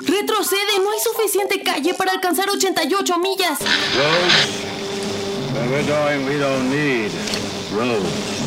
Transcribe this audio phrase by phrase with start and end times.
[0.00, 3.58] Retrocede, no hay suficiente calle para alcanzar 88 millas.
[3.60, 4.68] Roads?
[5.52, 7.10] Where we're going, we don't need
[7.72, 8.38] roads.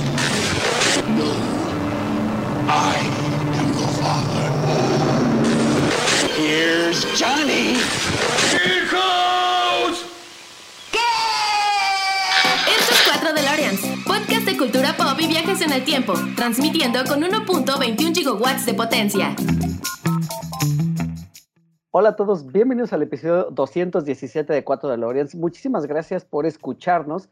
[2.68, 2.96] I
[3.58, 4.48] am your father.
[6.38, 7.78] Here's Johnny.
[8.52, 10.06] Here goes!
[12.68, 17.22] Esto es 4 DeLoreans, podcast de cultura pop y viajes en el tiempo, transmitiendo con
[17.22, 19.36] 1.21 gigawatts de potencia.
[21.94, 25.36] Hola a todos, bienvenidos al episodio 217 de 4 DeLoreans.
[25.36, 27.28] Muchísimas gracias por escucharnos.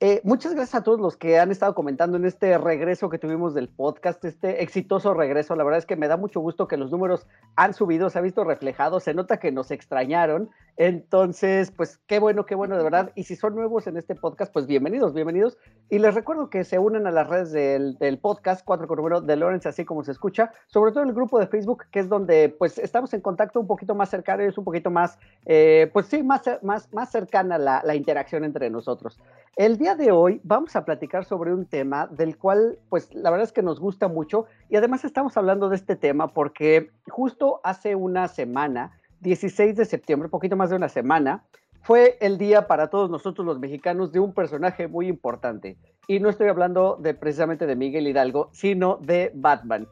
[0.00, 3.54] Eh, muchas gracias a todos los que han estado comentando en este regreso que tuvimos
[3.54, 5.54] del podcast, este exitoso regreso.
[5.54, 8.22] La verdad es que me da mucho gusto que los números han subido, se ha
[8.22, 10.50] visto reflejado, se nota que nos extrañaron.
[10.80, 13.12] Entonces, pues qué bueno, qué bueno de verdad.
[13.14, 15.58] Y si son nuevos en este podcast, pues bienvenidos, bienvenidos.
[15.90, 19.20] Y les recuerdo que se unen a las redes del, del podcast 4 con número
[19.20, 22.48] de Lawrence, así como se escucha, sobre todo el grupo de Facebook, que es donde
[22.58, 26.22] pues estamos en contacto un poquito más cercano, es un poquito más, eh, pues sí,
[26.22, 29.20] más, más, más cercana la, la interacción entre nosotros.
[29.56, 33.44] El día de hoy vamos a platicar sobre un tema del cual, pues la verdad
[33.44, 37.96] es que nos gusta mucho y además estamos hablando de este tema porque justo hace
[37.96, 41.44] una semana, 16 de septiembre, poquito más de una semana,
[41.82, 45.76] fue el día para todos nosotros los mexicanos de un personaje muy importante.
[46.06, 49.86] Y no estoy hablando de precisamente de Miguel Hidalgo, sino de Batman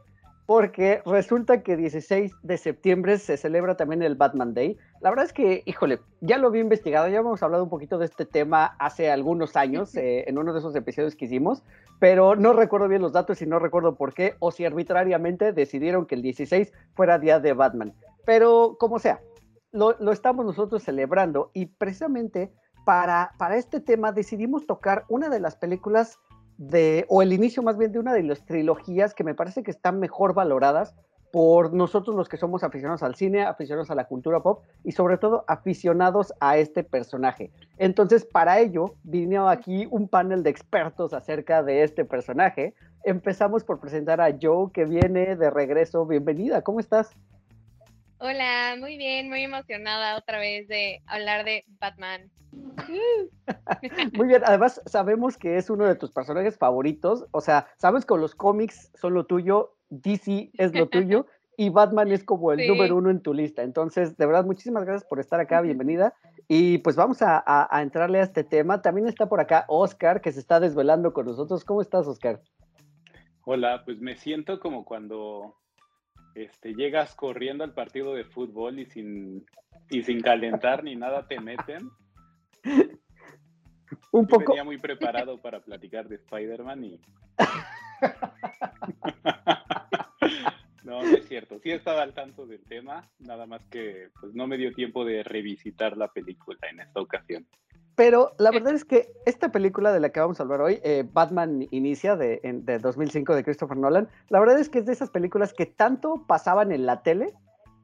[0.48, 4.78] porque resulta que 16 de septiembre se celebra también el Batman Day.
[5.02, 8.06] La verdad es que, híjole, ya lo había investigado, ya hemos hablado un poquito de
[8.06, 11.64] este tema hace algunos años, eh, en uno de esos episodios que hicimos,
[12.00, 16.06] pero no recuerdo bien los datos y no recuerdo por qué, o si arbitrariamente decidieron
[16.06, 17.92] que el 16 fuera día de Batman.
[18.24, 19.20] Pero como sea,
[19.70, 22.50] lo, lo estamos nosotros celebrando y precisamente
[22.86, 26.18] para, para este tema decidimos tocar una de las películas
[26.58, 29.70] de, o el inicio más bien de una de las trilogías que me parece que
[29.70, 30.94] están mejor valoradas
[31.30, 35.18] por nosotros los que somos aficionados al cine, aficionados a la cultura pop y sobre
[35.18, 37.50] todo aficionados a este personaje.
[37.76, 42.74] Entonces, para ello, vino aquí un panel de expertos acerca de este personaje.
[43.04, 46.06] Empezamos por presentar a Joe, que viene de regreso.
[46.06, 47.10] Bienvenida, ¿cómo estás?
[48.20, 52.30] Hola, muy bien, muy emocionada otra vez de hablar de Batman.
[54.12, 58.16] muy bien, además sabemos que es uno de tus personajes favoritos, o sea, sabes que
[58.16, 62.66] los cómics son lo tuyo, DC es lo tuyo y Batman es como el Sí.
[62.66, 63.62] número uno en tu lista.
[63.62, 66.14] Entonces, de verdad, muchísimas gracias por estar acá, bienvenida.
[66.48, 68.80] Y pues vamos a, a- a entrarle a este tema.
[68.82, 71.64] También está por acá Oscar, que se está desvelando con nosotros.
[71.64, 72.40] ¿Cómo estás, Oscar?
[73.44, 75.56] Hola, pues me siento como cuando
[76.34, 79.46] este, llegas corriendo al partido de fútbol y sin,
[79.90, 81.90] y sin calentar ni nada te meten.
[84.12, 87.00] Un Yo poco, venía muy preparado para platicar de Spider-Man y...
[90.88, 91.58] No, no es cierto.
[91.58, 95.22] Sí estaba al tanto del tema, nada más que pues no me dio tiempo de
[95.22, 97.46] revisitar la película en esta ocasión.
[97.98, 101.04] Pero la verdad es que esta película de la que vamos a hablar hoy, eh,
[101.12, 104.92] Batman Inicia, de, en- de 2005 de Christopher Nolan, la verdad es que es de
[104.92, 107.34] esas películas que tanto pasaban en la tele,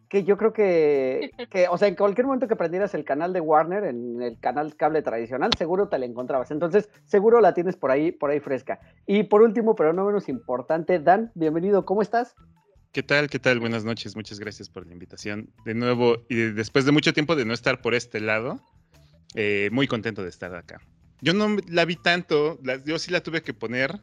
[0.08, 3.40] que yo creo que, que, o sea, en cualquier momento que prendieras el canal de
[3.40, 6.52] Warner, en el canal cable tradicional, seguro te la encontrabas.
[6.52, 8.78] Entonces, seguro la tienes por ahí, por ahí fresca.
[9.06, 12.36] Y por último, pero no menos importante, Dan, bienvenido, ¿cómo estás?
[12.92, 13.28] ¿Qué tal?
[13.28, 13.58] ¿Qué tal?
[13.58, 14.14] Buenas noches.
[14.14, 15.48] Muchas gracias por la invitación.
[15.64, 18.60] De nuevo, y de- después de mucho tiempo de no estar por este lado,
[19.34, 20.80] eh, muy contento de estar acá.
[21.20, 24.00] Yo no la vi tanto, la- yo sí la tuve que poner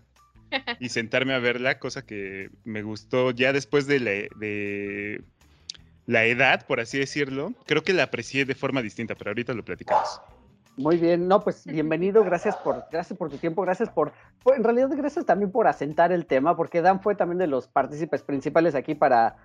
[0.80, 5.22] y sentarme a verla, cosa que me gustó ya después de la, de
[6.08, 7.54] la edad, por así decirlo.
[7.66, 10.22] Creo que la aprecié de forma distinta, pero ahorita lo platicamos.
[10.78, 14.64] Muy bien, no, pues bienvenido, gracias por, gracias por tu tiempo, gracias por, por- en
[14.64, 18.74] realidad gracias también por asentar el tema, porque Dan fue también de los partícipes principales
[18.74, 19.36] aquí para,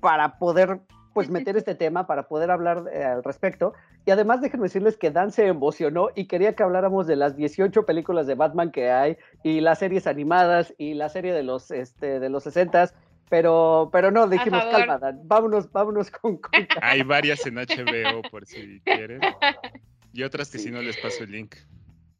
[0.00, 0.80] para poder,
[1.12, 3.74] pues meter este tema, para poder hablar eh, al respecto.
[4.04, 7.84] Y además déjenme decirles que Dan se emocionó y quería que habláramos de las 18
[7.86, 12.20] películas de Batman que hay y las series animadas y la serie de los, este,
[12.20, 12.92] de los 60s,
[13.28, 18.46] pero, pero no, dijimos, calma, Dan, vámonos, vámonos con, con Hay varias en HBO por
[18.46, 19.20] si quieren.
[20.14, 20.64] Y otras que Sí.
[20.64, 21.54] si no les paso el link.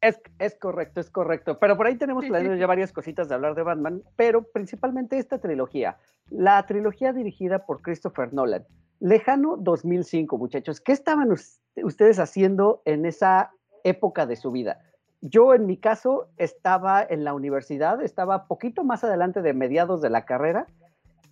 [0.00, 1.58] Es, es correcto, es correcto.
[1.58, 5.38] Pero por ahí tenemos planeado ya varias cositas de hablar de Batman, pero principalmente esta
[5.38, 5.98] trilogía.
[6.30, 8.64] La trilogía dirigida por Christopher Nolan.
[9.02, 10.80] Lejano 2005, muchachos.
[10.80, 13.50] ¿Qué estaban us- ustedes haciendo en esa
[13.82, 14.78] época de su vida?
[15.20, 20.10] Yo en mi caso estaba en la universidad, estaba poquito más adelante de mediados de
[20.10, 20.66] la carrera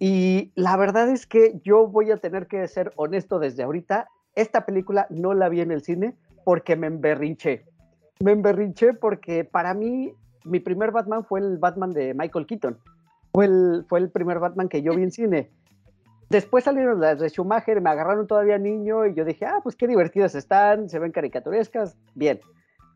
[0.00, 4.08] y la verdad es que yo voy a tener que ser honesto desde ahorita.
[4.34, 7.64] Esta película no la vi en el cine porque me emberrinché
[8.22, 10.12] me emberrinché porque para mí
[10.44, 12.78] mi primer Batman fue el Batman de Michael Keaton.
[13.32, 15.50] Fue el, fue el primer Batman que yo vi en cine.
[16.30, 19.88] Después salieron las de Schumacher, me agarraron todavía niño y yo dije, ah, pues qué
[19.88, 22.38] divertidas están, se ven caricaturescas, bien.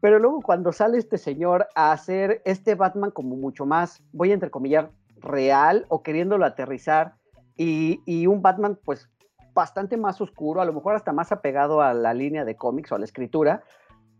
[0.01, 4.35] Pero luego cuando sale este señor a hacer este Batman como mucho más, voy a
[4.35, 7.15] entrecomillar, real o queriéndolo aterrizar
[7.57, 9.11] y, y un Batman pues
[9.53, 12.95] bastante más oscuro, a lo mejor hasta más apegado a la línea de cómics o
[12.95, 13.65] a la escritura,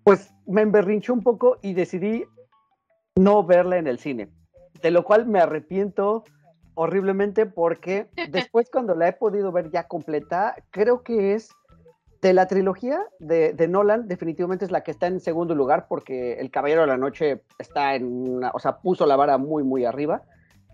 [0.03, 2.25] pues me emberrinchó un poco y decidí
[3.15, 4.29] no verla en el cine,
[4.83, 6.25] de lo cual me arrepiento
[6.75, 11.51] horriblemente porque después cuando la he podido ver ya completa, creo que es
[12.21, 16.35] de la trilogía de, de, Nolan, definitivamente es la que está en segundo lugar porque
[16.35, 19.85] El Caballero de la Noche está en una, o sea, puso la vara muy, muy
[19.85, 20.23] arriba,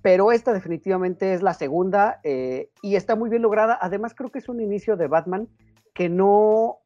[0.02, 3.79] pero esta definitivamente es la segunda eh, y está muy bien lograda.
[3.81, 5.49] Además, creo que es un inicio de Batman
[5.93, 6.79] que no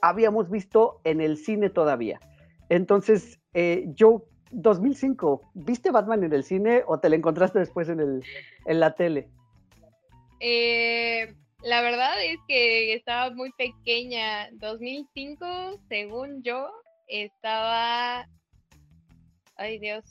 [0.00, 2.20] habíamos visto en el cine todavía.
[2.68, 8.00] Entonces, eh, yo 2005, ¿viste Batman en el cine o te la encontraste después en,
[8.00, 8.24] el,
[8.66, 9.28] en la tele?
[10.40, 14.48] Eh, la verdad es que estaba muy pequeña.
[14.52, 16.70] 2005, según yo,
[17.06, 18.26] estaba...
[19.56, 20.04] Ay Dios,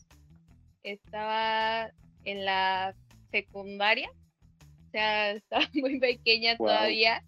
[0.83, 1.89] estaba
[2.23, 2.93] en la
[3.31, 4.09] secundaria.
[4.87, 7.23] O sea, estaba muy pequeña todavía.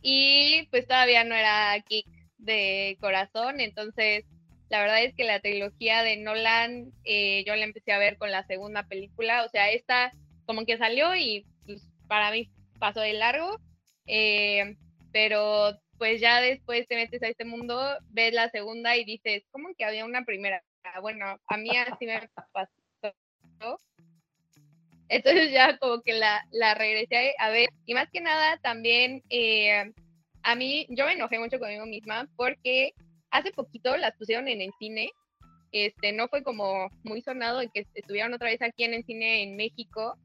[0.00, 2.06] Y pues todavía no era kick
[2.38, 3.60] de corazón.
[3.60, 4.24] Entonces
[4.70, 8.30] la verdad es que la trilogía de Nolan eh, yo la empecé a ver con
[8.30, 10.12] la segunda película, o sea, esta
[10.46, 13.58] como que salió y pues, para mí pasó de largo,
[14.06, 14.76] eh,
[15.12, 17.78] pero pues ya después te metes a este mundo,
[18.10, 20.62] ves la segunda y dices, ¿cómo que había una primera?
[21.02, 22.72] Bueno, a mí así me pasó.
[25.08, 27.68] Entonces ya como que la, la regresé a ver.
[27.84, 29.92] Y más que nada también eh,
[30.42, 32.94] a mí, yo me enojé mucho conmigo misma porque
[33.30, 35.10] hace poquito las pusieron en el cine.
[35.72, 39.42] Este, no fue como muy sonado en que estuvieron otra vez aquí en el cine
[39.42, 40.16] en México.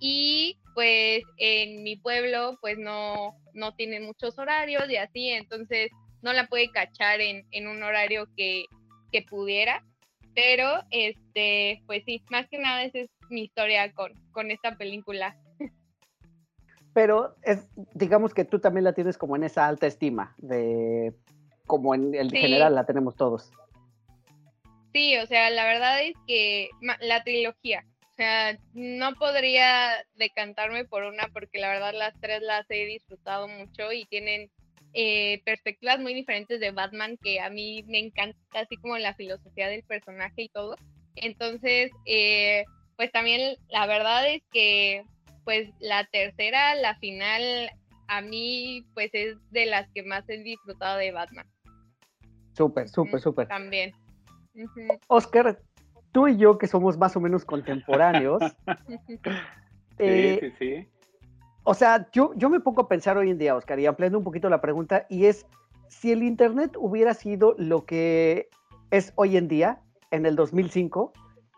[0.00, 5.90] Y pues en mi pueblo pues no, no tienen muchos horarios y así, entonces
[6.20, 8.64] no la puede cachar en, en un horario que,
[9.12, 9.84] que pudiera.
[10.34, 15.36] Pero este, pues sí, más que nada esa es mi historia con, con esta película.
[16.92, 21.12] Pero es, digamos que tú también la tienes como en esa alta estima de
[21.66, 23.50] como en el general la tenemos todos.
[24.92, 26.70] Sí, o sea, la verdad es que
[27.00, 32.64] la trilogía, o sea, no podría decantarme por una porque la verdad las tres las
[32.70, 34.50] he disfrutado mucho y tienen
[34.92, 39.66] eh, perspectivas muy diferentes de Batman que a mí me encanta, así como la filosofía
[39.66, 40.76] del personaje y todo.
[41.16, 42.64] Entonces, eh,
[42.96, 45.02] pues también la verdad es que
[45.44, 47.70] pues la tercera, la final,
[48.06, 51.46] a mí pues es de las que más he disfrutado de Batman.
[52.54, 53.48] Súper, súper, súper.
[53.48, 53.92] También.
[55.08, 55.60] Oscar,
[56.12, 58.42] tú y yo que somos más o menos contemporáneos.
[59.98, 60.88] sí, sí, sí.
[61.64, 64.24] O sea, yo, yo me pongo a pensar hoy en día, Oscar, y ampliando un
[64.24, 65.46] poquito la pregunta, y es,
[65.88, 68.48] si el Internet hubiera sido lo que
[68.90, 69.80] es hoy en día,
[70.10, 71.12] en el 2005,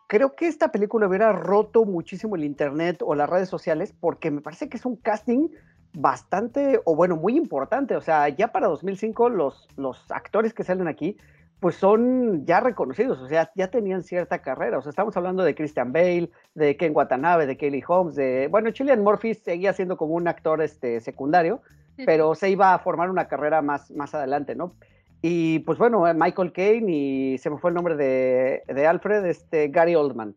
[0.06, 4.40] creo que esta película hubiera roto muchísimo el Internet o las redes sociales, porque me
[4.40, 5.48] parece que es un casting
[5.96, 7.96] bastante, o bueno, muy importante.
[7.96, 11.16] O sea, ya para 2005 los, los actores que salen aquí,
[11.58, 14.78] pues son ya reconocidos, o sea, ya tenían cierta carrera.
[14.78, 18.70] O sea, estamos hablando de Christian Bale, de Ken Watanabe, de Kelly Holmes, de, bueno,
[18.72, 21.62] Chilean Murphy seguía siendo como un actor este, secundario,
[22.04, 24.74] pero se iba a formar una carrera más, más adelante, ¿no?
[25.22, 29.68] Y pues bueno, Michael Caine y se me fue el nombre de, de Alfred, este,
[29.68, 30.36] Gary Oldman.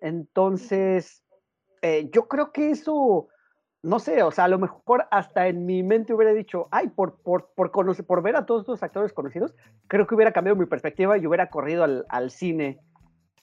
[0.00, 1.22] Entonces,
[1.82, 3.28] eh, yo creo que eso
[3.82, 7.22] no sé, o sea, a lo mejor hasta en mi mente hubiera dicho, ay, por,
[7.22, 9.54] por, por, conocer, por ver a todos estos actores conocidos,
[9.86, 12.80] creo que hubiera cambiado mi perspectiva y hubiera corrido al, al cine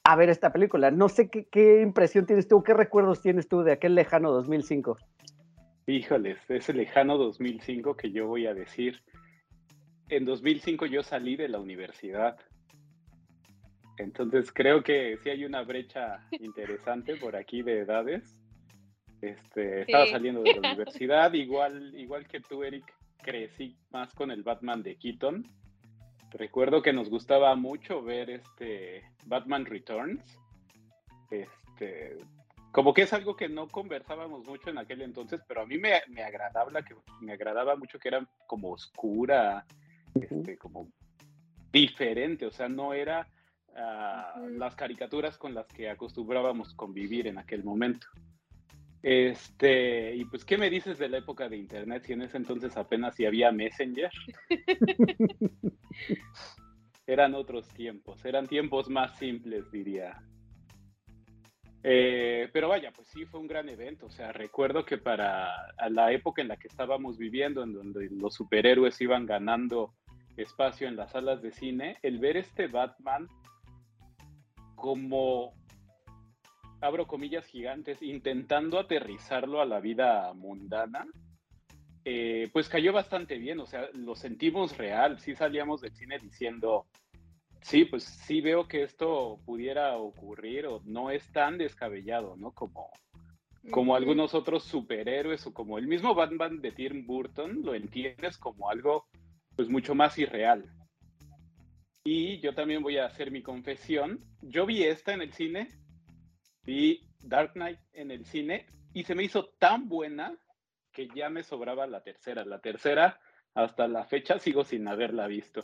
[0.03, 0.91] a ver esta película.
[0.91, 4.97] No sé qué, qué, impresión tienes tú, qué recuerdos tienes tú de aquel lejano 2005.
[5.87, 9.01] Híjoles, ese lejano 2005 que yo voy a decir.
[10.09, 12.37] En 2005 yo salí de la universidad.
[13.97, 18.37] Entonces creo que sí hay una brecha interesante por aquí de edades
[19.29, 22.85] este, estaba saliendo de la universidad, igual, igual que tú, Eric,
[23.21, 25.47] crecí más con el Batman de Keaton.
[26.31, 30.39] Recuerdo que nos gustaba mucho ver este Batman Returns.
[31.31, 32.17] Este,
[32.71, 36.01] como que es algo que no conversábamos mucho en aquel entonces, pero a mí me,
[36.09, 39.65] me agradaba, que, me agradaba mucho que era como oscura,
[40.13, 40.89] este, como
[41.71, 43.27] diferente, o sea, no era
[43.69, 48.07] uh, las caricaturas con las que acostumbrábamos convivir en aquel momento.
[49.07, 52.75] Este, y pues, ¿qué me dices de la época de Internet si en ese entonces
[52.75, 54.09] apenas si había Messenger?
[57.05, 60.19] eran otros tiempos, eran tiempos más simples, diría.
[61.83, 64.07] Eh, pero vaya, pues sí fue un gran evento.
[64.07, 65.51] O sea, recuerdo que para
[65.87, 69.93] la época en la que estábamos viviendo, en donde los superhéroes iban ganando
[70.35, 73.27] espacio en las salas de cine, el ver este Batman
[74.73, 75.53] como,
[76.85, 81.07] abro comillas gigantes, intentando aterrizarlo a la vida mundana,
[82.03, 86.85] eh, pues cayó bastante bien, o sea, lo sentimos real, sí salíamos del cine diciendo,
[87.61, 92.51] sí, pues sí veo que esto pudiera ocurrir o no es tan descabellado, ¿no?
[92.51, 92.91] Como,
[93.71, 98.69] como algunos otros superhéroes o como el mismo Batman de Tim Burton, lo entiendes como
[98.69, 99.07] algo
[99.55, 100.65] pues mucho más irreal.
[102.03, 104.23] Y yo también voy a hacer mi confesión.
[104.41, 105.69] Yo vi esta en el cine,
[106.65, 110.37] vi Dark Knight en el cine y se me hizo tan buena
[110.91, 112.45] que ya me sobraba la tercera.
[112.45, 113.19] La tercera,
[113.53, 115.61] hasta la fecha, sigo sin haberla visto.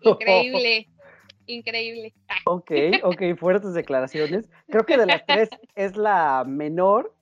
[0.00, 0.88] Increíble,
[1.46, 2.14] increíble.
[2.44, 2.70] Ok,
[3.02, 4.48] ok, fuertes declaraciones.
[4.68, 7.14] Creo que de las tres es la menor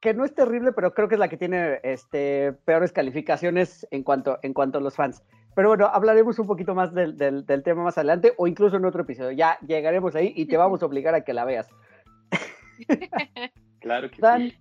[0.00, 4.02] que no es terrible, pero creo que es la que tiene este, peores calificaciones en
[4.02, 5.22] cuanto, en cuanto a los fans.
[5.54, 9.32] Pero bueno, hablaremos un poquito más del, tema más adelante o incluso en otro episodio.
[9.32, 11.68] Ya llegaremos ahí y te vamos a obligar a que la veas.
[13.80, 14.58] claro que sí.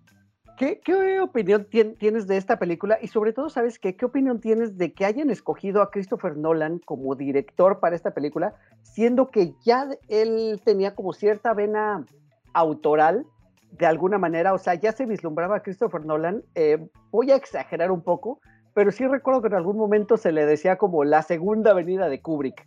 [0.58, 1.66] ¿qué, ¿qué, opinión
[1.98, 3.00] tienes de esta película?
[3.02, 3.96] Y sobre todo, ¿sabes qué?
[3.96, 8.54] ¿Qué opinión tienes de que hayan escogido a Christopher Nolan como director para esta película,
[8.82, 12.06] siendo que ya él tenía como cierta vena
[12.54, 13.26] autoral
[13.72, 17.90] de alguna manera, o sea, ya se vislumbraba a Christopher Nolan, eh, voy a exagerar
[17.92, 18.42] un poco,
[18.74, 22.22] pero sí recuerdo que en algún momento se le decía como la segunda venida de
[22.22, 22.66] Kubrick.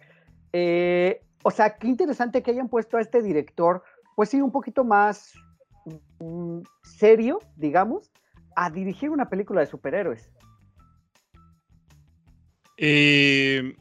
[0.52, 3.82] Eh, o sea, qué interesante que hayan puesto a este director,
[4.16, 5.32] pues sí, un poquito más
[6.20, 8.12] mm, serio, digamos,
[8.56, 10.30] a dirigir una película de superhéroes.
[12.76, 13.75] Eh,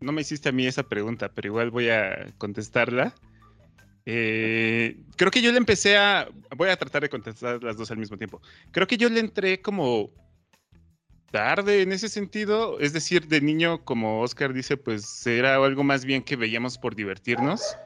[0.00, 3.14] no me hiciste a mí esa pregunta, pero igual voy a contestarla.
[4.04, 6.28] Eh, creo que yo le empecé a.
[6.56, 8.40] Voy a tratar de contestar las dos al mismo tiempo.
[8.72, 10.10] Creo que yo le entré como
[11.32, 12.78] tarde en ese sentido.
[12.78, 16.94] Es decir, de niño, como Oscar dice, pues era algo más bien que veíamos por
[16.94, 17.76] divertirnos.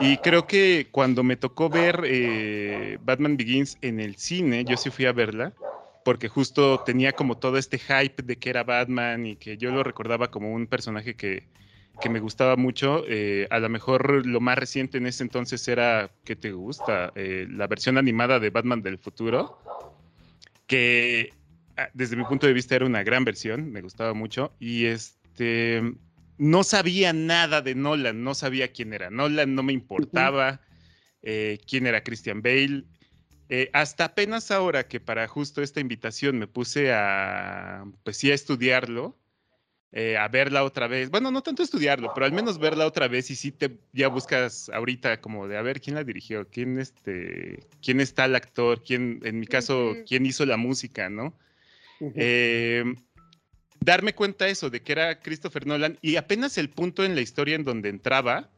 [0.00, 4.90] Y creo que cuando me tocó ver eh, Batman Begins en el cine, yo sí
[4.90, 5.52] fui a verla,
[6.04, 9.82] porque justo tenía como todo este hype de que era Batman y que yo lo
[9.82, 11.48] recordaba como un personaje que,
[12.00, 13.04] que me gustaba mucho.
[13.08, 17.12] Eh, a lo mejor lo más reciente en ese entonces era, ¿qué te gusta?
[17.14, 19.58] Eh, la versión animada de Batman del futuro,
[20.66, 21.32] que
[21.92, 24.52] desde mi punto de vista era una gran versión, me gustaba mucho.
[24.58, 25.82] Y este,
[26.38, 30.60] no sabía nada de Nolan, no sabía quién era Nolan, no me importaba
[31.22, 32.84] eh, quién era Christian Bale.
[33.72, 39.18] hasta apenas ahora que para justo esta invitación me puse a, pues sí, a estudiarlo,
[39.96, 41.08] eh, a verla otra vez.
[41.08, 44.68] Bueno, no tanto estudiarlo, pero al menos verla otra vez y si te ya buscas
[44.70, 49.20] ahorita como de a ver quién la dirigió, quién este, quién está el actor, quién,
[49.22, 51.38] en mi caso, quién hizo la música, ¿no?
[52.14, 52.96] Em,
[53.80, 57.54] darme cuenta eso, de que era Christopher Nolan y apenas el punto en la historia
[57.54, 58.50] en donde entraba,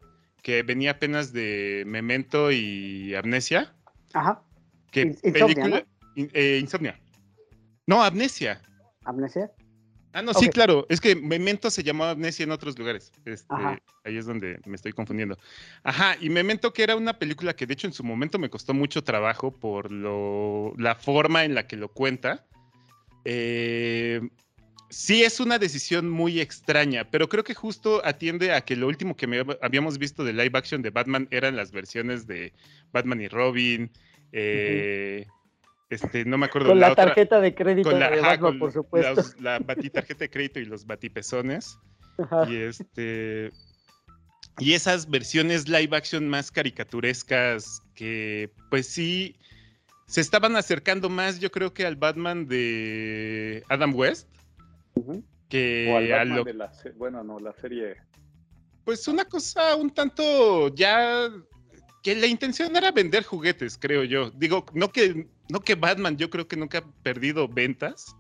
[0.43, 3.75] que venía apenas de Memento y Amnesia.
[4.13, 4.43] Ajá.
[4.91, 5.85] Que película,
[6.17, 6.99] eh, Insomnia.
[7.87, 8.61] No, Amnesia.
[9.05, 9.51] ¿Amnesia?
[10.17, 10.87] Ah, no, sí, claro.
[10.89, 13.13] Es que Memento se llamaba Amnesia en otros lugares.
[13.27, 13.55] Este,
[14.05, 15.37] ahí es donde me estoy confundiendo.
[15.83, 18.73] Ajá, y Memento que era una película que de hecho en su momento me costó
[18.73, 22.47] mucho trabajo por lo, la forma en la que lo cuenta.
[23.29, 24.21] Eh,
[24.89, 29.17] sí es una decisión muy extraña, pero creo que justo atiende a que lo último
[29.17, 32.53] que habíamos visto de live action de Batman eran las versiones de
[32.93, 33.91] Batman y Robin.
[34.31, 35.27] Eh,
[35.91, 39.23] este, no me acuerdo con la, tarjeta de crédito con la, por supuesto.
[39.41, 41.79] la tarjeta de crédito y los batipezones.
[42.49, 43.51] Y este.
[44.59, 49.37] Y esas versiones live action más caricaturescas que, pues sí,
[50.07, 54.29] se estaban acercando más, yo creo que al Batman de Adam West.
[55.49, 57.97] Que o al Batman de la bueno, no, la serie.
[58.85, 61.29] Pues una cosa un tanto ya
[62.03, 64.31] que la intención era vender juguetes, creo yo.
[64.31, 68.17] Digo, no que no que Batman, yo creo que nunca ha perdido ventas,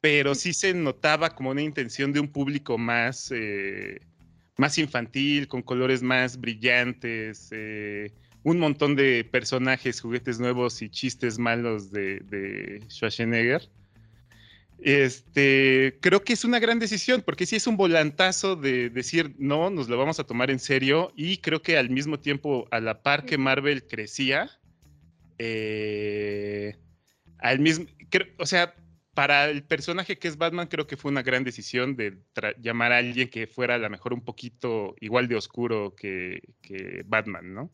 [0.00, 4.00] pero sí se notaba como una intención de un público más, eh,
[4.56, 8.12] más infantil, con colores más brillantes, eh,
[8.44, 13.68] un montón de personajes, juguetes nuevos y chistes malos de, de Schwarzenegger.
[14.78, 19.70] Este, creo que es una gran decisión, porque sí es un volantazo de decir, no,
[19.70, 23.02] nos lo vamos a tomar en serio, y creo que al mismo tiempo, a la
[23.02, 24.50] par que Marvel crecía,
[25.38, 26.76] eh,
[27.38, 27.86] al mismo,
[28.38, 28.74] o sea,
[29.14, 32.18] para el personaje que es Batman, creo que fue una gran decisión de
[32.60, 37.04] llamar a alguien que fuera a lo mejor un poquito igual de oscuro que, que
[37.06, 37.70] Batman, ¿no?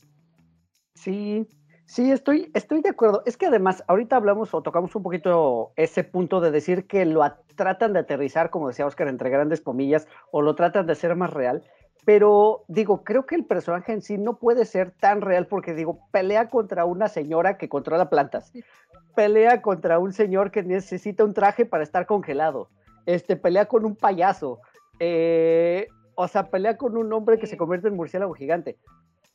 [1.00, 1.48] Sí,
[1.86, 3.22] sí, estoy, estoy de acuerdo.
[3.24, 7.22] Es que además, ahorita hablamos o tocamos un poquito ese punto de decir que lo
[7.56, 11.32] tratan de aterrizar, como decía Oscar, entre grandes comillas, o lo tratan de hacer más
[11.32, 11.62] real.
[12.04, 16.00] Pero digo, creo que el personaje en sí no puede ser tan real porque digo,
[16.10, 18.52] pelea contra una señora que controla plantas,
[19.14, 22.68] pelea contra un señor que necesita un traje para estar congelado,
[23.06, 24.60] este, pelea con un payaso,
[24.98, 28.78] eh, o sea, pelea con un hombre que se convierte en murciélago gigante.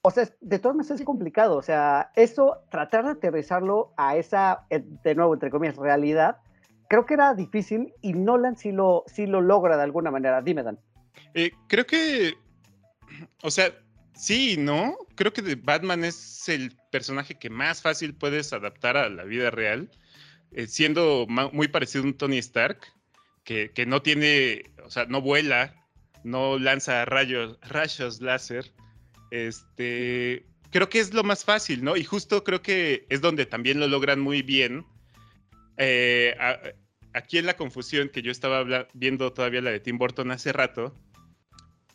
[0.06, 4.66] O sea, de todas maneras es complicado, o sea, eso, tratar de aterrizarlo a esa,
[4.70, 6.38] eh, de nuevo, entre comillas, realidad,
[6.88, 10.42] creo que era difícil y Nolan sí lo, sí lo logra de alguna manera.
[10.42, 10.80] Dime, Dan.
[11.34, 12.36] Eh, creo que
[13.42, 13.74] o sea,
[14.14, 14.98] sí, ¿no?
[15.16, 19.90] Creo que Batman es el personaje que más fácil puedes adaptar a la vida real,
[20.52, 22.80] eh, siendo muy parecido a un Tony Stark,
[23.44, 25.76] que, no tiene, o sea, no vuela,
[26.24, 28.74] no lanza rayos, rayos láser.
[29.32, 31.96] Este, creo que es lo más fácil, ¿no?
[31.96, 34.86] Y justo creo que es donde también lo logran muy bien.
[35.77, 36.36] Eh,
[37.13, 40.94] aquí en la confusión que yo estaba viendo todavía la de Tim Burton hace rato,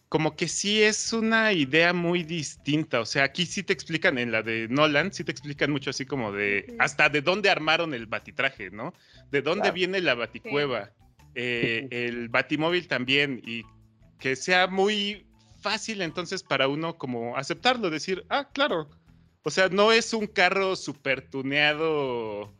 [0.09, 3.01] como que sí es una idea muy distinta.
[3.01, 6.05] O sea, aquí sí te explican, en la de Nolan, sí te explican mucho así
[6.05, 8.93] como de hasta de dónde armaron el batitraje, ¿no?
[9.31, 10.91] De dónde viene la baticueva,
[11.35, 13.63] eh, el batimóvil también, y
[14.19, 15.27] que sea muy
[15.61, 18.89] fácil entonces para uno como aceptarlo, decir, ah, claro.
[19.43, 22.53] O sea, no es un carro super tuneado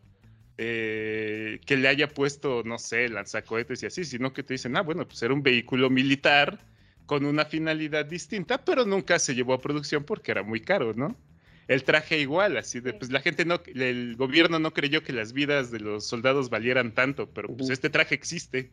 [0.57, 4.83] eh, que le haya puesto, no sé, lanzacohetes y así, sino que te dicen, ah,
[4.83, 6.59] bueno, pues era un vehículo militar
[7.07, 11.17] con una finalidad distinta, pero nunca se llevó a producción porque era muy caro, ¿no?
[11.67, 15.33] El traje igual, así de, pues la gente no, el gobierno no creyó que las
[15.33, 18.71] vidas de los soldados valieran tanto, pero pues este traje existe.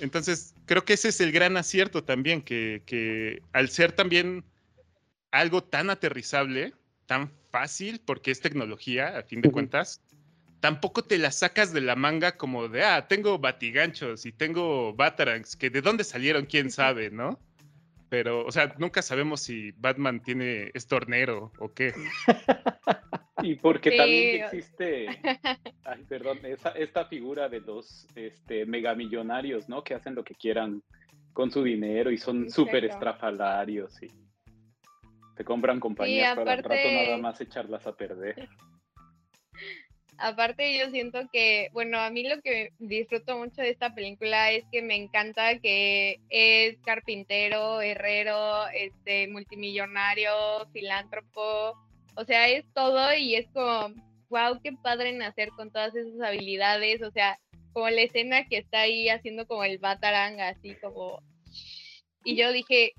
[0.00, 4.44] Entonces, creo que ese es el gran acierto también, que, que al ser también
[5.30, 6.74] algo tan aterrizable,
[7.06, 10.00] tan fácil, porque es tecnología, a fin de cuentas,
[10.60, 15.56] tampoco te la sacas de la manga como de, ah, tengo batiganchos y tengo batarangs,
[15.56, 17.38] que de dónde salieron, quién sabe, ¿no?
[18.08, 21.94] Pero, o sea, nunca sabemos si Batman tiene, es tornero o qué.
[23.42, 25.06] Y porque también existe,
[25.84, 26.40] ay, perdón,
[26.74, 29.82] esta figura de los este, megamillonarios, ¿no?
[29.84, 30.82] Que hacen lo que quieran
[31.32, 34.10] con su dinero y son súper estrafalarios y
[35.36, 38.48] te compran compañías para el rato nada más echarlas a perder.
[40.18, 44.64] Aparte yo siento que, bueno, a mí lo que disfruto mucho de esta película es
[44.72, 50.32] que me encanta que es carpintero, herrero, este, multimillonario,
[50.72, 51.76] filántropo,
[52.18, 53.94] o sea, es todo y es como,
[54.28, 57.38] wow, qué padre nacer con todas esas habilidades, o sea,
[57.72, 61.22] como la escena que está ahí haciendo como el batarang, así como...
[62.24, 62.92] Y yo dije,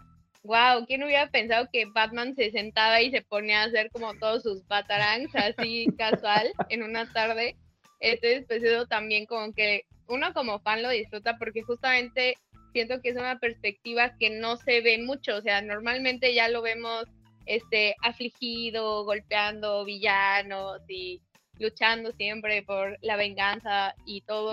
[0.43, 4.43] wow, ¿quién hubiera pensado que Batman se sentaba y se ponía a hacer como todos
[4.43, 7.57] sus batarangs así casual en una tarde?
[7.99, 12.35] Entonces, pues eso también como que uno como fan lo disfruta porque justamente
[12.71, 16.61] siento que es una perspectiva que no se ve mucho, o sea, normalmente ya lo
[16.61, 17.03] vemos
[17.49, 21.21] este afligido, golpeando villanos y
[21.57, 24.51] luchando siempre por la venganza y todo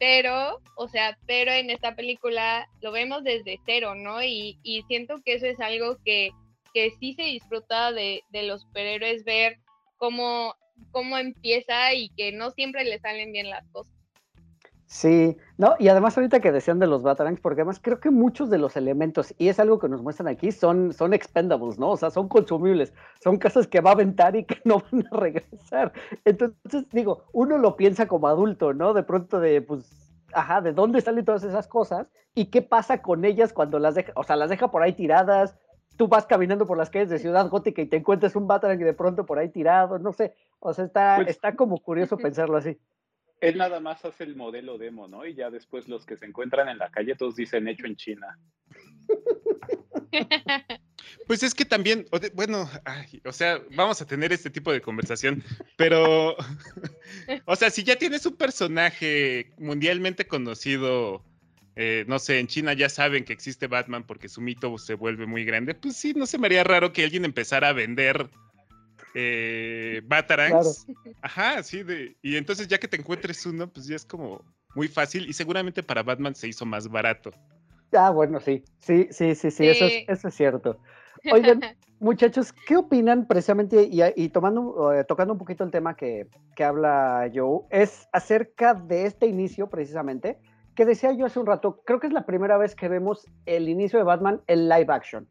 [0.00, 4.22] pero, o sea, pero en esta película lo vemos desde cero, ¿no?
[4.24, 6.30] Y, siento que eso es algo que,
[6.72, 9.58] que sí se disfruta de, de los superhéroes, ver
[9.98, 10.54] cómo,
[10.90, 13.94] cómo empieza y que no siempre le salen bien las cosas.
[14.92, 18.50] Sí, no, y además ahorita que decían de los Batarangs, porque además creo que muchos
[18.50, 21.90] de los elementos, y es algo que nos muestran aquí, son, son expendables, ¿no?
[21.90, 25.16] O sea, son consumibles, son cosas que va a aventar y que no van a
[25.16, 25.92] regresar.
[26.24, 28.92] Entonces, digo, uno lo piensa como adulto, ¿no?
[28.92, 32.08] De pronto de, pues, ajá, ¿de dónde salen todas esas cosas?
[32.34, 35.56] ¿Y qué pasa con ellas cuando las deja, o sea, las deja por ahí tiradas?
[35.96, 38.84] Tú vas caminando por las calles de Ciudad Gótica y te encuentras un Batarang y
[38.84, 42.56] de pronto por ahí tirado, no sé, o sea, está, pues está como curioso pensarlo
[42.56, 42.76] así.
[43.40, 45.26] Él nada más hace el modelo demo, ¿no?
[45.26, 48.38] Y ya después los que se encuentran en la calle todos dicen hecho en China.
[51.26, 52.68] Pues es que también, bueno,
[53.24, 55.42] o sea, vamos a tener este tipo de conversación,
[55.76, 56.36] pero,
[57.46, 61.24] o sea, si ya tienes un personaje mundialmente conocido,
[61.76, 65.26] eh, no sé, en China ya saben que existe Batman porque su mito se vuelve
[65.26, 68.28] muy grande, pues sí, no se me haría raro que alguien empezara a vender
[69.14, 70.86] eh, Batarangs.
[71.22, 74.44] Ajá, sí, de, y entonces ya que te encuentres uno, pues ya es como
[74.74, 77.30] muy fácil y seguramente para Batman se hizo más barato.
[77.92, 80.78] Ah, bueno, sí, sí, sí, sí, sí, Eso, es, eso es cierto.
[81.32, 81.60] Oigan,
[81.98, 87.28] muchachos, ¿qué opinan precisamente y, tomando, eh, tocando un poquito el tema que, que habla
[87.34, 90.38] Joe, es acerca de este inicio precisamente,
[90.74, 93.68] que decía yo hace un rato, creo que es la primera vez que vemos el
[93.68, 95.28] inicio de Batman en live action,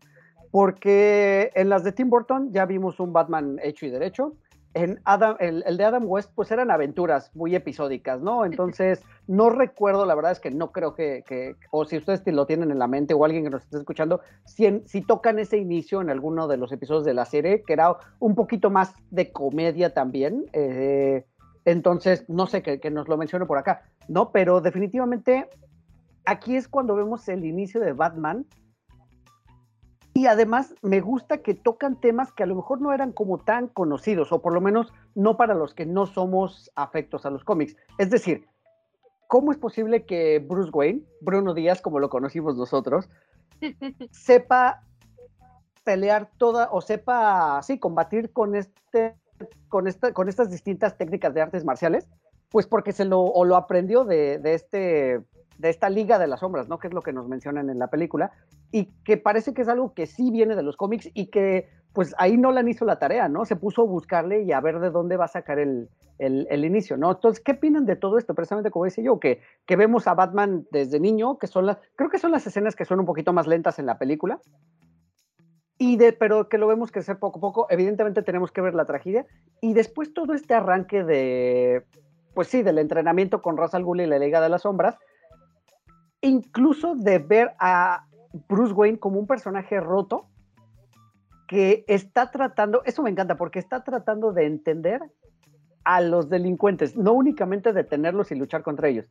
[0.51, 4.33] porque en las de Tim Burton ya vimos un Batman hecho y derecho,
[4.73, 8.45] en Adam, el, de Adam West, pues eran aventuras muy episódicas, ¿no?
[8.45, 12.69] Entonces, no recuerdo, la verdad es que no creo que, o si ustedes lo tienen
[12.69, 16.09] en la mente o alguien que nos esté escuchando, si, si tocan ese inicio en
[16.09, 20.45] alguno de los episodios de la serie, que era un poquito más de comedia también,
[20.53, 21.25] eh,
[21.65, 24.31] entonces, no sé, que, que nos lo mencione por acá, ¿no?
[24.31, 25.49] Pero definitivamente,
[26.25, 28.45] aquí es cuando vemos el inicio de Batman,
[30.13, 33.67] y además me gusta que tocan temas que a lo mejor no eran como tan
[33.67, 37.75] conocidos, o por lo menos no para los que no somos afectos a los cómics.
[37.97, 38.47] Es decir,
[39.27, 43.09] ¿cómo es posible que Bruce Wayne, Bruno Díaz, como lo conocimos nosotros,
[44.11, 44.83] sepa
[45.83, 49.15] pelear toda, o sepa, sí, combatir con este,
[49.69, 52.07] con esta, con estas distintas técnicas de artes marciales?
[52.49, 55.23] Pues porque se lo, o lo aprendió de, de este
[55.59, 56.79] de esta Liga de las Sombras, ¿no?
[56.79, 58.31] Que es lo que nos mencionan en la película,
[58.71, 62.13] y que parece que es algo que sí viene de los cómics y que pues
[62.19, 63.45] ahí Nolan hizo la tarea, ¿no?
[63.45, 67.11] Se puso a buscarle y a ver de dónde va a sacar el, inicio, ¿no?
[67.11, 68.35] Entonces, ¿qué opinan de todo esto?
[68.35, 72.09] Precisamente como decía yo, que, que vemos a Batman desde niño, que son las, creo
[72.09, 74.39] que son las escenas que son un poquito más lentas en la película,
[75.77, 78.85] y de, pero que lo vemos crecer poco a poco, evidentemente tenemos que ver la
[78.85, 79.25] tragedia,
[79.61, 81.85] y después todo este arranque de,
[82.35, 84.97] pues sí, del entrenamiento con Ra's al Ghul y la Liga de las Sombras,
[86.21, 88.05] incluso de ver a
[88.47, 90.27] Bruce Wayne como un personaje roto
[91.47, 95.01] que está tratando, eso me encanta, porque está tratando de entender
[95.83, 99.05] a los delincuentes, no únicamente detenerlos y luchar contra ellos,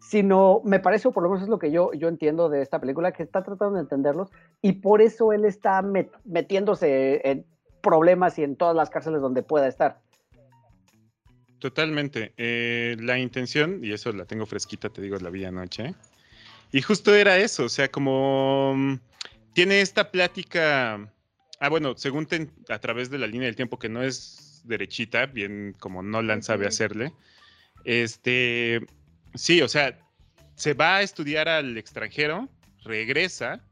[0.00, 2.80] sino, me parece, o por lo menos es lo que yo, yo entiendo de esta
[2.80, 5.82] película, que está tratando de entenderlos y por eso él está
[6.24, 7.46] metiéndose en
[7.80, 10.00] problemas y en todas las cárceles donde pueda estar.
[11.60, 12.34] Totalmente.
[12.36, 15.94] Eh, la intención, y eso la tengo fresquita, te digo, la vi anoche,
[16.74, 18.98] y justo era eso, o sea, como mm,
[19.52, 21.08] tiene esta plática,
[21.60, 22.26] ah, bueno, según
[22.68, 26.66] a través de la línea del tiempo que no es derechita, bien como Nolan sabe
[26.66, 27.12] hacerle,
[27.84, 28.84] este,
[29.36, 30.00] sí, o sea,
[30.56, 32.48] se va a estudiar al extranjero,
[32.82, 33.64] regresa,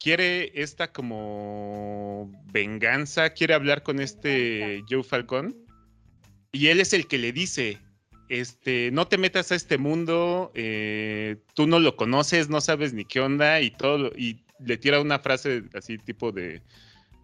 [0.00, 5.56] quiere esta como venganza, quiere hablar con este Joe Falcón,
[6.50, 7.78] y él es el que le dice,
[8.30, 13.04] este, no te metas a este mundo, eh, tú no lo conoces, no sabes ni
[13.04, 16.62] qué onda y todo, y le tira una frase así tipo de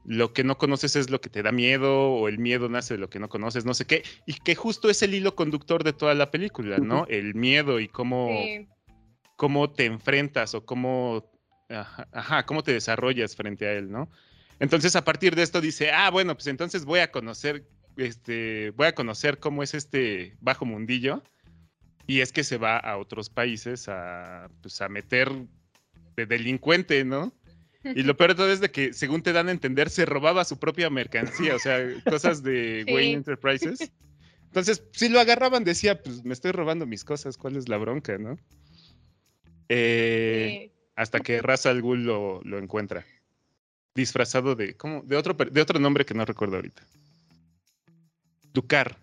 [0.05, 2.99] lo que no conoces es lo que te da miedo o el miedo nace de
[2.99, 5.93] lo que no conoces, no sé qué, y que justo es el hilo conductor de
[5.93, 7.07] toda la película, ¿no?
[7.09, 8.29] El miedo y cómo,
[9.37, 11.31] cómo te enfrentas o cómo,
[12.13, 14.11] ajá, cómo te desarrollas frente a él, ¿no?
[14.59, 17.65] Entonces a partir de esto dice, ah, bueno, pues entonces voy a conocer
[17.97, 21.23] este, voy a conocer cómo es este bajo mundillo.
[22.07, 25.31] Y es que se va a otros países a, pues, a meter
[26.17, 27.33] de delincuente, ¿no?
[27.95, 30.45] Y lo peor de todo es de que, según te dan a entender, se robaba
[30.45, 31.79] su propia mercancía, o sea,
[32.09, 33.93] cosas de Wayne Enterprises.
[34.47, 38.19] Entonces, si lo agarraban, decía, pues me estoy robando mis cosas, ¿cuál es la bronca,
[38.19, 38.39] no?
[39.69, 43.05] Eh, hasta que Ra's al Ghul lo, lo, encuentra.
[43.95, 45.03] Disfrazado de, ¿cómo?
[45.03, 46.87] De otro, de otro nombre que no recuerdo ahorita.
[48.57, 48.97] Ducar.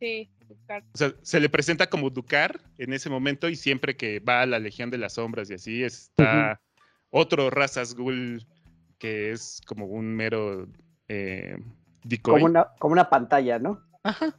[0.00, 0.82] Sí, Ducar.
[0.94, 4.46] O sea, se le presenta como Ducar en ese momento y siempre que va a
[4.46, 6.58] la Legión de las Sombras y así está
[7.10, 8.46] otro Razas Ghoul
[8.98, 10.66] que es como un mero
[11.08, 11.58] eh,
[12.22, 13.80] Como una, como una pantalla, ¿no?
[14.02, 14.34] Ajá.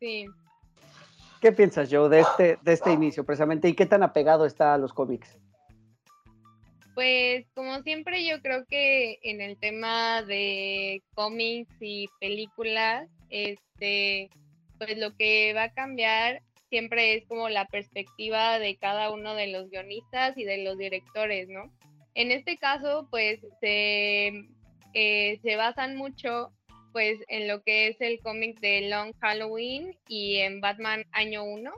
[0.00, 0.26] Sí.
[1.42, 4.78] ¿Qué piensas, Joe, de este, de este inicio precisamente y qué tan apegado está a
[4.78, 5.38] los cómics?
[6.96, 14.30] Pues como siempre yo creo que en el tema de cómics y películas, este,
[14.78, 19.48] pues lo que va a cambiar siempre es como la perspectiva de cada uno de
[19.48, 21.70] los guionistas y de los directores, ¿no?
[22.14, 24.32] En este caso, pues se,
[24.94, 26.50] eh, se basan mucho
[26.92, 31.74] pues en lo que es el cómic de Long Halloween y en Batman Año 1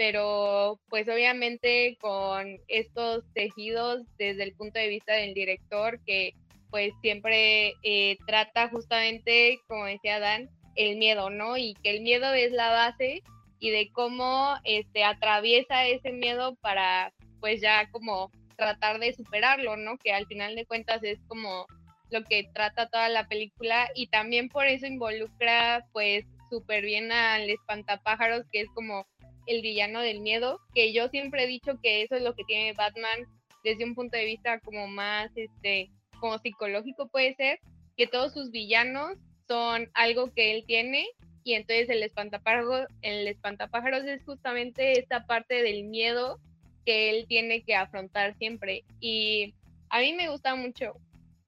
[0.00, 6.32] pero pues obviamente con estos tejidos desde el punto de vista del director que
[6.70, 11.58] pues siempre eh, trata justamente, como decía Dan, el miedo, ¿no?
[11.58, 13.22] Y que el miedo es la base
[13.58, 19.98] y de cómo este, atraviesa ese miedo para pues ya como tratar de superarlo, ¿no?
[19.98, 21.66] Que al final de cuentas es como
[22.10, 27.50] lo que trata toda la película y también por eso involucra pues súper bien al
[27.50, 29.04] espantapájaros, que es como
[29.46, 32.72] el villano del miedo, que yo siempre he dicho que eso es lo que tiene
[32.72, 33.26] Batman
[33.64, 37.58] desde un punto de vista como más este como psicológico puede ser,
[37.96, 39.16] que todos sus villanos
[39.48, 41.06] son algo que él tiene
[41.42, 46.38] y entonces el espantapájaros, el espantapájaros es justamente esta parte del miedo
[46.84, 48.84] que él tiene que afrontar siempre.
[49.00, 49.54] Y
[49.88, 50.94] a mí me gusta mucho,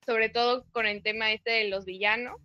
[0.07, 2.41] sobre todo con el tema este de los villanos,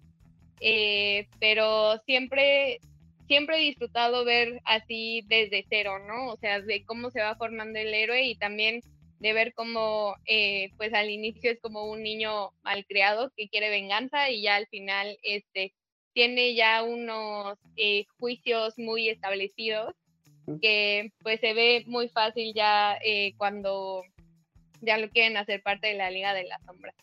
[0.59, 2.79] eh, pero siempre,
[3.27, 6.31] siempre he disfrutado ver así desde cero, ¿no?
[6.31, 8.81] O sea, de cómo se va formando el héroe y también
[9.19, 14.29] de ver cómo, eh, pues al inicio es como un niño malcriado que quiere venganza
[14.29, 15.73] y ya al final, este,
[16.13, 19.93] tiene ya unos eh, juicios muy establecidos
[20.61, 24.01] que pues se ve muy fácil ya eh, cuando
[24.81, 26.93] ya lo quieren hacer parte de la Liga de la Sombra.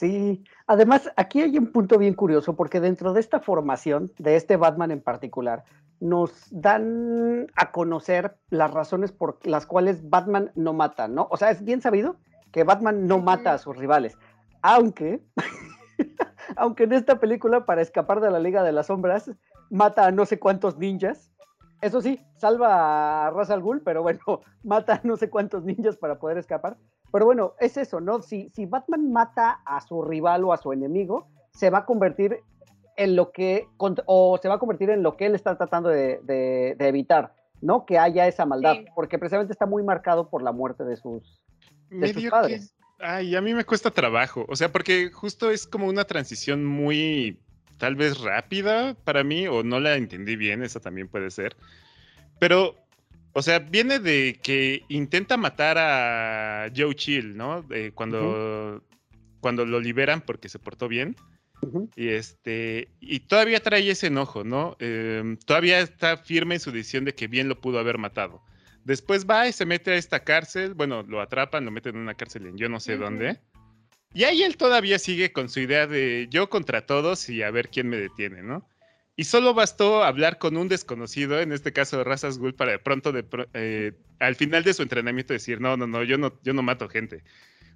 [0.00, 4.56] Sí, además aquí hay un punto bien curioso porque dentro de esta formación, de este
[4.56, 5.64] Batman en particular,
[6.00, 11.28] nos dan a conocer las razones por las cuales Batman no mata, ¿no?
[11.30, 12.16] O sea, es bien sabido
[12.50, 14.16] que Batman no mata a sus rivales,
[14.62, 15.20] aunque,
[16.56, 19.30] aunque en esta película, para escapar de la Liga de las Sombras,
[19.68, 21.30] mata a no sé cuántos ninjas.
[21.82, 24.20] Eso sí, salva a Ra's al Ghul, pero bueno,
[24.62, 26.78] mata a no sé cuántos ninjas para poder escapar.
[27.12, 28.22] Pero bueno, es eso, ¿no?
[28.22, 32.40] Si, si Batman mata a su rival o a su enemigo, se va a convertir
[32.96, 36.20] en lo que, o se va a convertir en lo que él está tratando de,
[36.22, 37.86] de, evitar, ¿no?
[37.86, 38.84] Que haya esa maldad, sí.
[38.94, 41.40] porque precisamente está muy marcado por la muerte de sus,
[41.88, 42.74] de sus padres.
[42.98, 46.66] Que, ay, a mí me cuesta trabajo, o sea, porque justo es como una transición
[46.66, 47.40] muy,
[47.78, 51.56] tal vez rápida para mí, o no la entendí bien, esa también puede ser,
[52.38, 52.74] pero
[53.32, 57.64] o sea, viene de que intenta matar a Joe Chill, ¿no?
[57.70, 58.82] Eh, cuando, uh -huh.
[59.40, 61.16] cuando lo liberan porque se portó bien.
[61.62, 61.90] Uh -huh.
[61.94, 62.88] Y este.
[63.00, 64.76] Y todavía trae ese enojo, ¿no?
[64.80, 68.42] Eh, todavía está firme en su decisión de que bien lo pudo haber matado.
[68.84, 70.74] Después va y se mete a esta cárcel.
[70.74, 73.00] Bueno, lo atrapan, lo meten en una cárcel en yo no sé uh -huh.
[73.00, 73.40] dónde.
[74.12, 77.68] Y ahí él todavía sigue con su idea de yo contra todos y a ver
[77.68, 78.66] quién me detiene, ¿no?
[79.20, 82.78] Y solo bastó hablar con un desconocido, en este caso de Razas Ghoul, para de
[82.78, 86.54] pronto, de, eh, al final de su entrenamiento, decir, no, no, no, yo no, yo
[86.54, 87.22] no mato gente.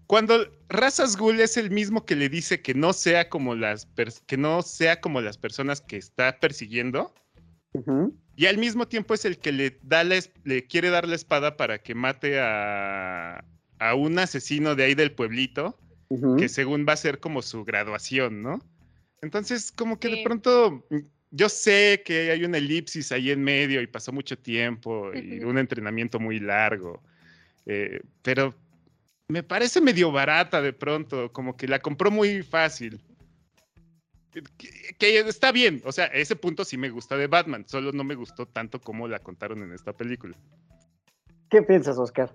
[0.06, 3.86] Cuando Razas Ghoul es el mismo que le dice que no sea como las,
[4.26, 7.12] que no sea como las personas que está persiguiendo,
[7.74, 8.14] uh -huh.
[8.36, 11.58] y al mismo tiempo es el que le, da la, le quiere dar la espada
[11.58, 13.44] para que mate a,
[13.80, 15.78] a un asesino de ahí del pueblito,
[16.08, 16.38] uh -huh.
[16.38, 18.62] que según va a ser como su graduación, ¿no?
[19.20, 20.16] Entonces, como que sí.
[20.16, 20.86] de pronto
[21.36, 25.58] yo sé que hay una elipsis ahí en medio y pasó mucho tiempo y un
[25.58, 27.02] entrenamiento muy largo,
[27.66, 28.54] eh, pero
[29.26, 33.00] me parece medio barata de pronto, como que la compró muy fácil.
[34.30, 34.42] Que,
[34.96, 38.14] que, está bien, o sea, ese punto sí me gusta de Batman, solo no me
[38.14, 40.36] gustó tanto como la contaron en esta película.
[41.50, 42.32] ¿Qué piensas, Oscar?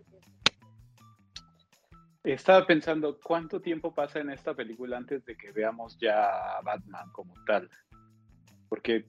[2.26, 7.10] Estaba pensando cuánto tiempo pasa en esta película antes de que veamos ya a Batman
[7.14, 7.70] como tal.
[8.70, 9.06] Porque,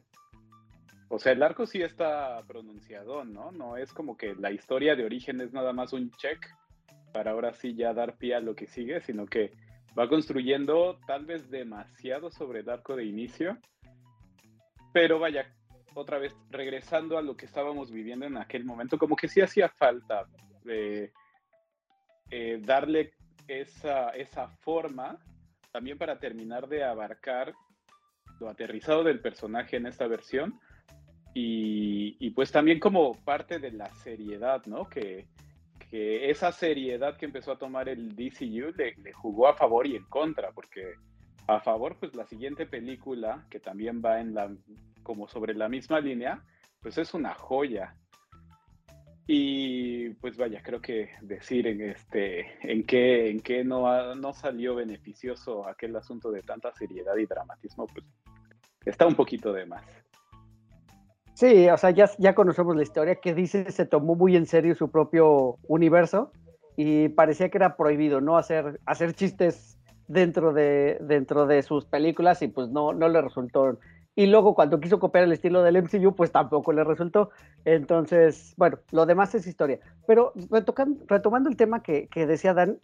[1.09, 3.53] o sea, el arco sí está pronunciado, ¿no?
[3.53, 6.47] No es como que la historia de origen es nada más un check
[7.13, 9.53] para ahora sí ya dar pie a lo que sigue, sino que
[9.99, 13.59] va construyendo tal vez demasiado sobre el arco de inicio.
[14.93, 15.53] Pero vaya,
[15.95, 19.69] otra vez, regresando a lo que estábamos viviendo en aquel momento, como que sí hacía
[19.69, 20.27] falta
[20.67, 21.13] eh,
[22.31, 23.13] eh, darle
[23.49, 25.19] esa, esa forma
[25.73, 27.55] también para terminar de abarcar
[28.41, 30.59] lo aterrizado del personaje en esta versión
[31.35, 34.89] y, y, pues también como parte de la seriedad, ¿no?
[34.89, 35.29] Que,
[35.91, 39.95] que esa seriedad que empezó a tomar el DCU le, le, jugó a favor y
[39.95, 40.95] en contra, porque
[41.47, 44.51] a favor, pues la siguiente película, que también va en la,
[45.03, 46.43] como sobre la misma línea,
[46.81, 47.95] pues es una joya.
[49.33, 54.75] Y pues vaya, creo que decir en este en qué, en qué no, no salió
[54.75, 58.05] beneficioso aquel asunto de tanta seriedad y dramatismo, pues
[58.85, 59.85] está un poquito de más.
[61.35, 64.75] Sí, o sea, ya, ya conocemos la historia que dice se tomó muy en serio
[64.75, 66.33] su propio universo
[66.77, 68.37] y parecía que era prohibido, ¿no?
[68.37, 73.79] Hacer, hacer chistes dentro de, dentro de sus películas y pues no, no le resultó.
[74.21, 77.31] Y luego cuando quiso copiar el estilo del MCU, pues tampoco le resultó.
[77.65, 79.81] Entonces, bueno, lo demás es historia.
[80.07, 80.35] Pero
[81.09, 82.79] retomando el tema que, que decía Dan,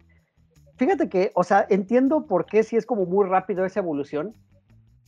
[0.77, 4.33] fíjate que, o sea, entiendo por qué si es como muy rápido esa evolución,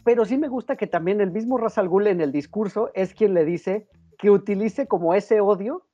[0.03, 3.33] pero sí me gusta que también el mismo Ra's al en el discurso es quien
[3.33, 3.87] le dice
[4.19, 5.87] que utilice como ese odio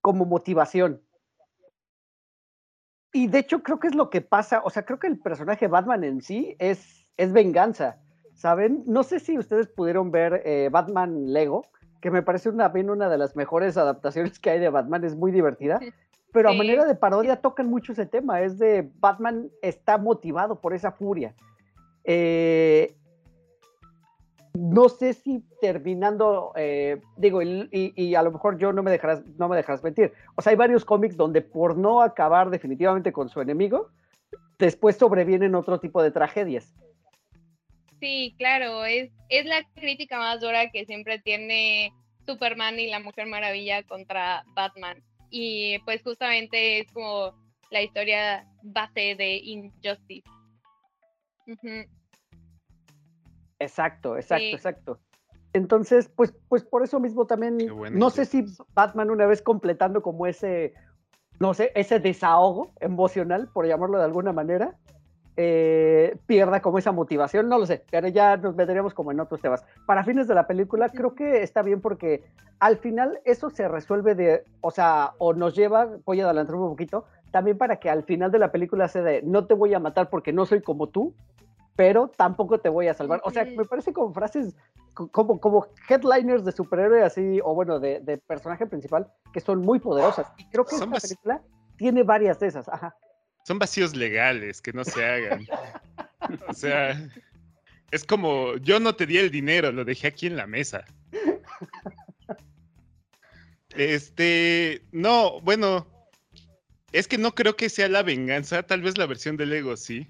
[0.00, 1.00] como motivación.
[3.12, 5.68] Y de hecho creo que es lo que pasa, o sea, creo que el personaje
[5.68, 8.00] Batman en sí es, es venganza,
[8.38, 8.84] ¿saben?
[8.86, 11.66] No sé si ustedes pudieron ver eh, Batman Lego,
[12.00, 15.16] que me parece una, bien una de las mejores adaptaciones que hay de Batman, es
[15.16, 15.80] muy divertida.
[16.32, 20.72] pero a manera de parodia tocan mucho ese tema, es de Batman está motivado por
[20.72, 21.34] esa furia.
[22.04, 22.94] Eh,
[24.54, 29.48] no sé si terminando, eh, digo, y a lo mejor yo no me dejarás, no
[29.48, 30.12] me dejarás mentir.
[30.36, 33.88] O sea, hay varios cómics donde por no acabar definitivamente con su enemigo,
[34.60, 36.72] después sobrevienen otro tipo de tragedias.
[38.00, 41.92] Sí, claro, es, es la crítica más dura que siempre tiene
[42.26, 45.02] Superman y la Mujer Maravilla contra Batman.
[45.30, 47.34] Y pues justamente es como
[47.70, 50.28] la historia base de Injustice.
[53.58, 54.54] Exacto, exacto, Sí.
[54.54, 55.00] exacto.
[55.52, 57.58] Entonces, pues, pues por eso mismo también,
[57.92, 58.44] no sé si.
[58.74, 60.74] Batman una vez completando como ese,
[61.40, 64.76] no sé, ese desahogo emocional, por llamarlo de alguna manera,
[65.40, 69.40] eh, pierda como esa motivación, no lo sé, pero ya nos meteríamos como en otros
[69.40, 69.64] temas.
[69.86, 72.24] Para fines de la película, creo que está bien porque
[72.58, 76.70] al final eso se resuelve de, o sea, o nos lleva, voy a adelantarme un
[76.70, 79.78] poquito, también para que al final de la película se de, no te voy a
[79.78, 81.14] matar porque no soy como tú,
[81.76, 83.20] pero tampoco te voy a salvar.
[83.22, 84.56] O sea, me parece como frases,
[84.94, 89.60] co- como, como headliners de superhéroe así, o bueno, de, de personaje principal, que son
[89.60, 90.26] muy poderosas.
[90.36, 91.40] Y creo que esta película
[91.76, 92.68] tiene varias de esas.
[92.68, 92.96] Ajá.
[93.48, 95.46] Son vacíos legales que no se hagan.
[96.48, 97.08] O sea,
[97.90, 100.84] es como yo no te di el dinero, lo dejé aquí en la mesa.
[103.74, 105.86] Este, no, bueno,
[106.92, 110.06] es que no creo que sea la venganza, tal vez la versión del ego sí.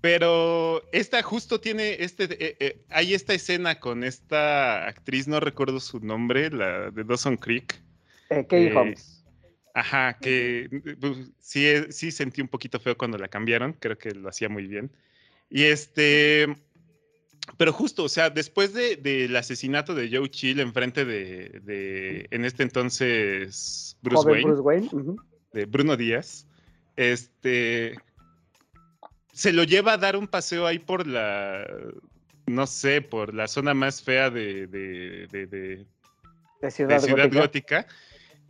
[0.00, 5.80] Pero esta justo tiene este, eh, eh, hay esta escena con esta actriz, no recuerdo
[5.80, 7.74] su nombre, la de Dawson Creek.
[8.30, 9.17] Eh, Katie Eh, Holmes.
[9.78, 10.68] Ajá, que
[11.00, 14.48] pues, sí, eh, sí sentí un poquito feo cuando la cambiaron, creo que lo hacía
[14.48, 14.90] muy bien.
[15.50, 16.48] Y este,
[17.56, 22.44] pero justo, o sea, después de- del asesinato de Joe Chill enfrente de, de, en
[22.44, 25.16] este entonces, Bruce Joven Wayne, Bruce Wayne.
[25.52, 26.46] de Bruno Díaz,
[26.96, 27.94] este,
[29.32, 31.64] se lo lleva a dar un paseo ahí por la,
[32.46, 35.86] no sé, por la zona más fea de, de- de- de,
[36.60, 37.40] De Ciudad, de Ciudad Gótica.
[37.82, 37.86] Gótica.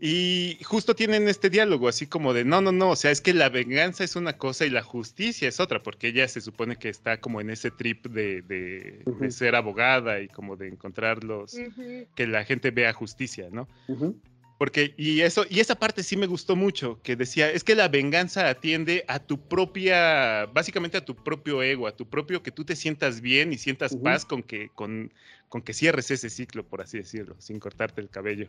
[0.00, 3.34] Y justo tienen este diálogo, así como de, no, no, no, o sea, es que
[3.34, 6.88] la venganza es una cosa y la justicia es otra, porque ella se supone que
[6.88, 9.30] está como en ese trip de, de- de Ujú.
[9.32, 12.06] ser abogada y como de encontrar los, Ujú.
[12.14, 13.68] que la gente vea justicia, ¿no?
[13.88, 14.16] Ujú.
[14.56, 17.88] Porque, y eso, y esa parte sí me gustó mucho, que decía, es que la
[17.88, 22.64] venganza atiende a tu propia, básicamente a tu propio ego, a tu propio que tú
[22.64, 24.02] te sientas bien y sientas Ujú.
[24.04, 25.12] paz con que, con,
[25.48, 28.48] con que cierres ese ciclo, por así decirlo, sin cortarte el cabello.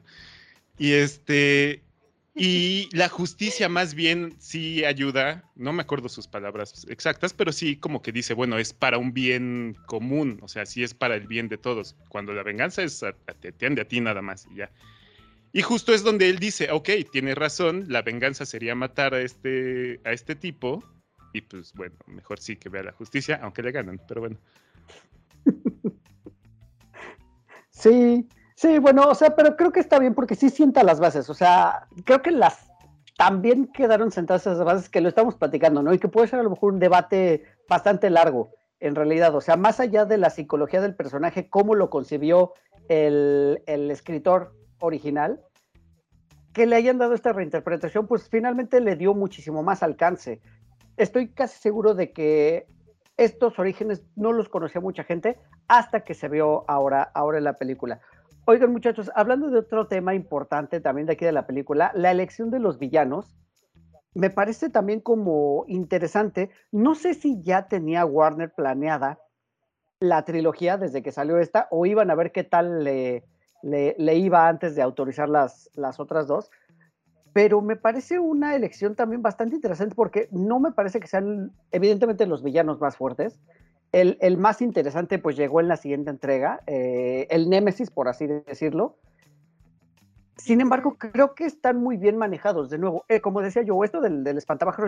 [0.79, 1.83] Y este,
[2.35, 7.75] y la justicia más bien sí ayuda, no me acuerdo sus palabras exactas, pero sí
[7.75, 11.27] como que dice, bueno, es para un bien común, o sea, sí es para el
[11.27, 11.97] bien de todos.
[12.07, 13.03] Cuando la venganza es
[13.41, 14.71] te atiende a ti nada más y ya.
[15.51, 19.99] Y justo es donde él dice, ok, tiene razón, la venganza sería matar a este,
[20.05, 20.81] a este tipo.
[21.33, 24.37] Y pues bueno, mejor sí que vea la justicia, aunque le ganan, pero bueno.
[27.71, 28.27] Sí,
[28.59, 31.33] sí, bueno, o sea, pero creo que está bien porque sí sienta las bases, o
[31.33, 32.69] sea, creo que las
[33.17, 35.93] también quedaron sentadas esas bases que lo estamos platicando, ¿no?
[35.93, 39.55] Y que puede ser a lo mejor un debate bastante largo, en realidad, o sea,
[39.55, 42.53] más allá de la psicología del personaje, cómo lo concibió
[42.89, 45.41] el, el escritor original,
[46.53, 50.41] que le hayan dado esta reinterpretación, pues finalmente le dio muchísimo más alcance.
[50.97, 52.67] Estoy casi seguro de que
[53.15, 57.53] estos orígenes no los conocía mucha gente hasta que se vio ahora, ahora en la
[57.53, 57.99] película.
[58.51, 62.49] Oigan, muchachos, hablando de otro tema importante también de aquí de la película, la elección
[62.49, 63.37] de los villanos,
[64.15, 66.49] me parece también como interesante.
[66.71, 69.19] No sé si ya tenía Warner planeada
[69.99, 73.23] la trilogía desde que salió esta o iban a ver qué tal le,
[73.61, 76.49] le, le iba antes de autorizar las, las otras dos.
[77.33, 82.25] Pero me parece una elección también bastante interesante porque no me parece que sean evidentemente
[82.25, 83.39] los villanos más fuertes.
[83.91, 88.97] El, más interesante pues llegó en la siguiente entrega, eh, el Némesis, por así decirlo.
[90.37, 92.69] Sin embargo, creo que están muy bien manejados.
[92.69, 94.39] De nuevo, eh, como decía yo, esto del, del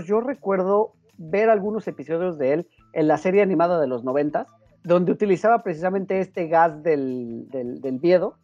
[0.06, 4.48] yo recuerdo ver algunos episodios de él en la serie animada de los noventas,
[4.84, 8.38] donde utilizaba precisamente este gas del, del, del miedo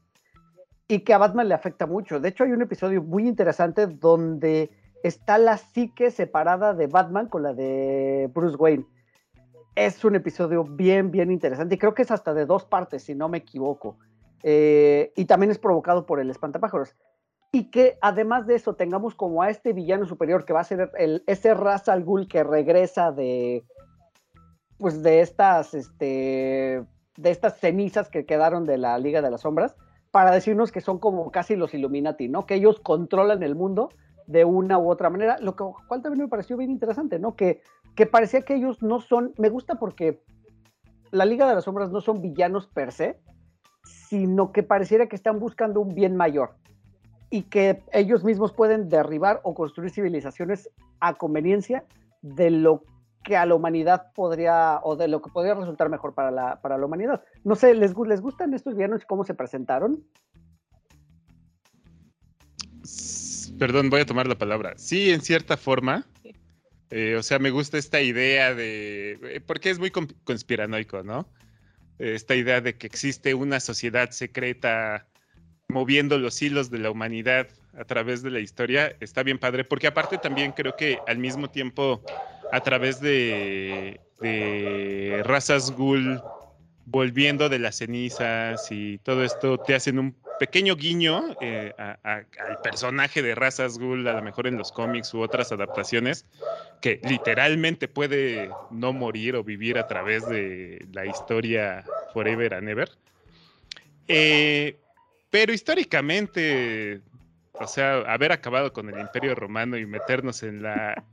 [0.87, 2.19] y que a Batman le afecta mucho.
[2.19, 4.71] De hecho, hay un episodio muy interesante donde
[5.03, 8.85] está la psique separada de Batman con la de Bruce Wayne.
[9.77, 13.13] Es un episodio bien, bien interesante y creo que es hasta de dos partes, si
[13.13, 13.99] no me equivoco.
[14.41, 16.95] Eh, y también es provocado por el espantapájaros.
[17.51, 20.89] Y que además de eso tengamos como a este villano superior que va a ser
[20.97, 23.65] el, ese Ra's al Ghul que regresa de,
[24.79, 26.83] pues de estas, este,
[27.15, 29.75] de estas cenizas que quedaron de la Liga de las Sombras,
[30.09, 32.47] para decirnos que son como casi los Illuminati, ¿no?
[32.47, 33.89] Que ellos controlan el mundo
[34.27, 37.35] de una u otra manera, lo que, cual también me pareció bien interesante, ¿no?
[37.35, 37.61] Que,
[37.97, 40.21] que parecía que ellos no son, me gusta porque
[41.09, 43.19] la Liga de las Sombras no son villanos per se,
[43.83, 46.55] sino que pareciera que están buscando un bien mayor
[47.31, 50.69] y que ellos mismos pueden derribar o construir civilizaciones
[50.99, 51.85] a conveniencia
[52.21, 52.83] de lo
[53.23, 56.77] que a la humanidad podría, o de lo que podría resultar mejor para la, para
[56.77, 57.23] la humanidad.
[57.43, 60.03] No sé, ¿les, ¿les gustan estos villanos y cómo se presentaron?
[63.57, 64.73] Perdón, voy a tomar la palabra.
[64.77, 66.05] Sí, en cierta forma.
[66.89, 69.19] Eh, o sea, me gusta esta idea de.
[69.23, 71.31] eh, Porque es muy con- conspiranoico, ¿no?
[71.99, 75.09] Esta idea de que existe una sociedad secreta
[75.69, 79.87] moviendo los hilos de la humanidad a través de la historia está bien padre, porque
[79.87, 82.05] aparte también creo que al mismo tiempo,
[82.51, 86.25] a través de, de razas ghoul
[86.89, 93.21] volviendo de las cenizas y todo esto, te hacen un pequeño guiño eh, al personaje
[93.21, 96.25] de razas ghoul, a lo mejor en los cómics u otras adaptaciones,
[96.81, 101.83] que literalmente puede no morir o vivir a través de la historia
[102.13, 102.89] Forever and Ever.
[104.07, 104.77] Eh,
[105.29, 107.01] pero históricamente,
[107.59, 111.03] o sea, haber acabado con el Imperio Romano y meternos en la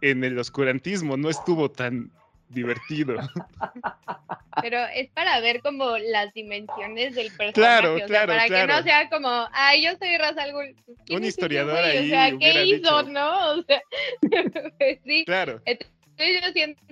[0.00, 2.12] en el oscurantismo no estuvo tan
[2.48, 3.16] divertido.
[4.62, 7.52] Pero es para ver como las dimensiones del personaje.
[7.52, 10.74] Claro, o sea, claro, para que no sea como, ay, yo soy Ra's al Ghul.
[11.06, 13.02] ¿quién Un es ese historiador ahí O sea, ¿qué hizo, dicho.
[13.04, 13.52] no?
[13.58, 13.82] O sea,
[14.78, 15.24] pues sí.
[15.26, 15.60] Claro.
[15.64, 16.82] Entonces yo siento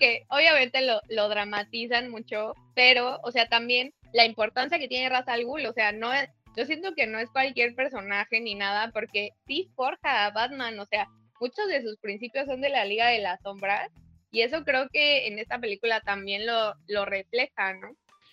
[0.00, 5.28] que obviamente lo, lo dramatizan mucho, pero, o sea, también la importancia que tiene Ra's
[5.28, 8.90] al Ghul, o sea, no es, yo siento que no es cualquier personaje ni nada,
[8.92, 11.08] porque sí forja a Batman, o sea,
[11.40, 13.90] muchos de sus principios son de la Liga de las Sombras,
[14.34, 17.88] y eso creo que en esta película también lo, lo refleja, ¿no?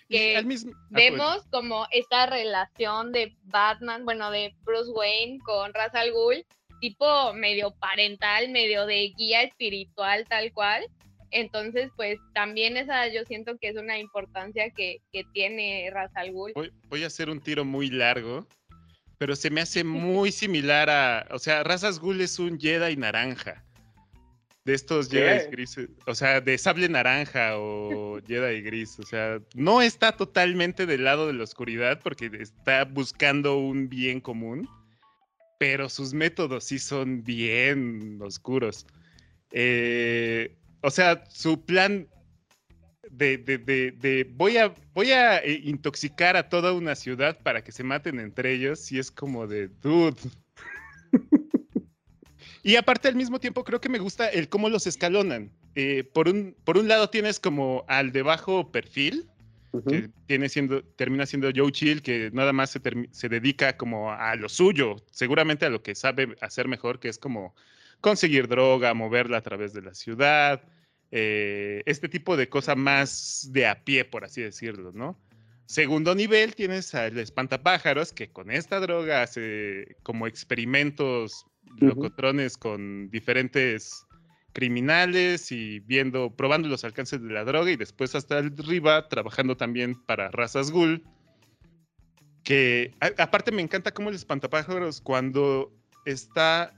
[0.10, 5.40] Y Que al mismo- ah, Vemos como esta relación de Batman, bueno, de Bruce Wayne
[5.46, 6.46] con Ra's al Ghul,
[6.82, 10.86] tipo medio parental, medio de guía espiritual, tal cual.
[11.30, 16.32] Entonces, pues también esa yo siento que es una importancia que, que tiene Ra's al
[16.32, 16.52] Ghul.
[16.56, 18.46] voy, voy a hacer un tiro muy largo,
[19.18, 23.64] pero se me hace muy similar a, o sea, Razas Ghoul es un Jedi naranja.
[24.64, 25.10] De estos.
[25.10, 30.86] Jedi grises, o sea, de sable naranja o Jedi gris, o sea, no está totalmente
[30.86, 34.70] del lado de la oscuridad porque está buscando un bien común,
[35.58, 38.86] pero sus métodos sí son bien oscuros.
[39.52, 42.08] Eh, o sea, su plan
[43.10, 47.64] de, de- de- de voy a, voy a eh, intoxicar a toda una ciudad para
[47.64, 50.22] que se maten entre ellos, sí es como de dude.
[52.64, 55.52] y aparte al mismo tiempo creo que me gusta el cómo los escalonan.
[55.76, 59.28] Eh, por, un, por un lado tienes como al de bajo perfil,
[59.88, 62.82] que tiene siendo, termina siendo Joe Chill, que nada más se,
[63.12, 67.18] se dedica como a lo suyo, seguramente a lo que sabe hacer mejor, que es
[67.18, 67.56] como
[68.02, 70.62] conseguir droga, moverla a través de la ciudad,
[71.12, 75.20] eh, este tipo de cosa más de a pie, por así decirlo, ¿no?
[75.66, 81.46] Segundo nivel tienes al espantapájaros, que con esta droga hace como experimentos
[81.80, 84.06] Locotrones con diferentes
[84.54, 89.96] criminales y viendo, probando los alcances de la droga y después hasta arriba trabajando también
[90.06, 91.04] para razas ghoul.
[92.44, 95.72] Que a- aparte me encanta cómo el espantapájaros cuando
[96.06, 96.74] está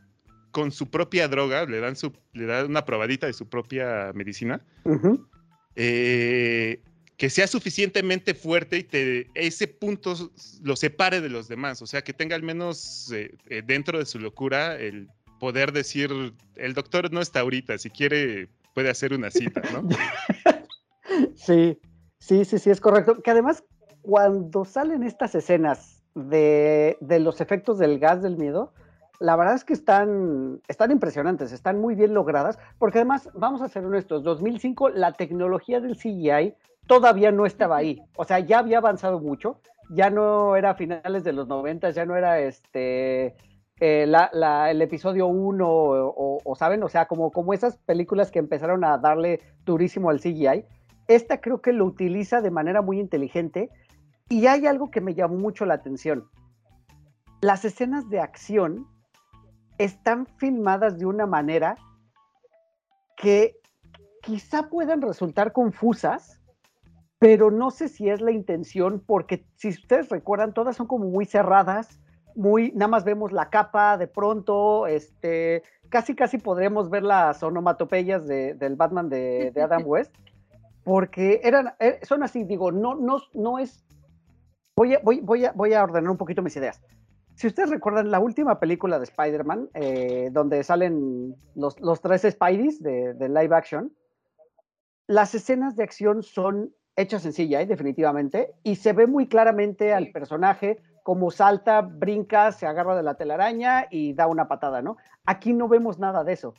[0.52, 4.62] con su propia droga, le dan, su, le dan una probadita de su propia medicina,
[5.76, 6.80] eh,
[7.24, 10.14] que sea suficientemente fuerte y ese punto
[10.62, 14.06] lo separe de los demás, o sea, que tenga al menos eh, eh, dentro de
[14.06, 15.08] su locura el
[15.40, 16.12] poder decir,
[16.58, 19.88] el doctor no está ahorita, si quiere puede hacer una cita, ¿no?
[21.38, 21.80] Sí,
[22.20, 23.22] sí, sí, sí, es correcto.
[23.22, 23.64] Que además,
[24.02, 28.74] cuando salen estas escenas de los efectos del gas del miedo,
[29.20, 33.70] la verdad es que están, están impresionantes, están muy bien logradas, porque además, vamos a
[33.70, 36.56] ser honestos, 2005 la tecnología del CGI
[36.88, 39.60] todavía no estaba ahí, o sea, ya había avanzado mucho,
[39.90, 43.36] ya no era finales de los 90, ya no era este...
[43.80, 47.78] eh, la- la- el episodio 1 o, o- o, saben, o sea, como, como esas
[47.78, 50.66] películas que empezaron a darle durísimo al CGI,
[51.08, 53.70] esta creo que lo utiliza de manera muy inteligente
[54.30, 56.26] y hay algo que me llamó mucho la atención.
[57.42, 58.88] Las escenas de acción
[59.78, 61.76] están filmadas de una manera
[63.18, 63.56] que
[64.22, 66.40] quizá puedan resultar confusas,
[67.20, 71.26] pero no sé si es la intención, porque si ustedes recuerdan, todas son como muy
[71.26, 72.00] cerradas,
[72.36, 78.28] muy, nada más vemos la capa de pronto, este, casi casi podremos ver las onomatopeyas
[78.28, 80.16] de- del Batman de, de Adam West,
[80.84, 83.86] porque eran, eh, son así, digo, no, no, no es,
[84.76, 86.82] voy a, voy, voy, a, voy a ordenar un poquito mis ideas.
[87.36, 92.82] Si ustedes recuerdan la última película de Spider-Man, eh, donde salen los, los tres Spideys
[92.82, 93.92] de, de, live action,
[95.08, 100.12] las escenas de acción son hechas en CGI, definitivamente, y se ve muy claramente al
[100.12, 104.98] personaje como salta, brinca, se agarra de la telaraña y da una patada, ¿no?
[105.26, 106.54] Aquí no vemos nada de eso.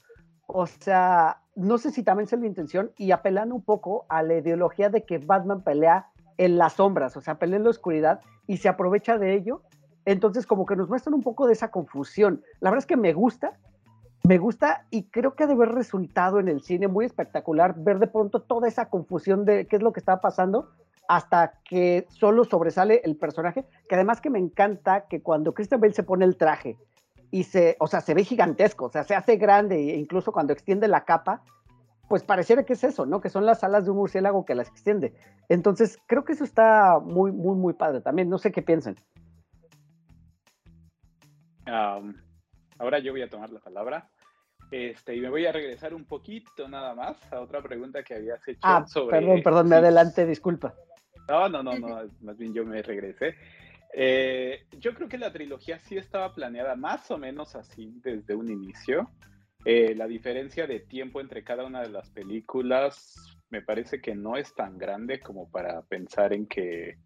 [0.47, 4.35] O sea, no sé si también es la intención y apelan un poco a la
[4.35, 8.59] ideología de que Batman pelea en las sombras, o sea, pelea en la oscuridad y
[8.59, 9.63] se aprovecha de ello.
[10.05, 12.43] Entonces, como que nos muestran un poco de esa confusión.
[12.61, 13.59] La verdad es que me gusta,
[14.27, 17.99] me gusta y creo que ha de haber resultado en el cine muy espectacular ver
[17.99, 20.71] de pronto toda esa confusión de qué es lo que está pasando
[21.09, 25.93] hasta que solo sobresale el personaje, que además que me encanta que cuando Christian Bale
[25.93, 26.79] se pone el traje
[27.31, 30.53] y se, o sea, se ve gigantesco, o sea, se hace grande e incluso cuando
[30.53, 31.43] extiende la capa,
[32.09, 33.21] pues pareciera que es eso, ¿no?
[33.21, 35.15] Que son las alas de un murciélago que las extiende.
[35.49, 38.29] Entonces, creo que eso está muy, muy, muy padre también.
[38.29, 38.97] No sé qué piensan.
[41.67, 44.09] Ahora yo voy a tomar la palabra.
[44.71, 48.47] Este, y me voy a regresar un poquito nada más a otra pregunta que habías
[48.49, 49.19] hecho ah, sobre.
[49.19, 50.75] Perdón, perdón, me adelante, disculpa.
[51.29, 53.37] No, no, no, no, más bien yo me regresé.
[53.93, 58.51] Eh, yo creo que la trilogía sí estaba planeada más o menos así desde un
[58.51, 59.11] inicio.
[59.65, 63.15] Eh, la diferencia de tiempo entre cada una de las películas
[63.51, 66.99] me parece que no es tan grande como para pensar en que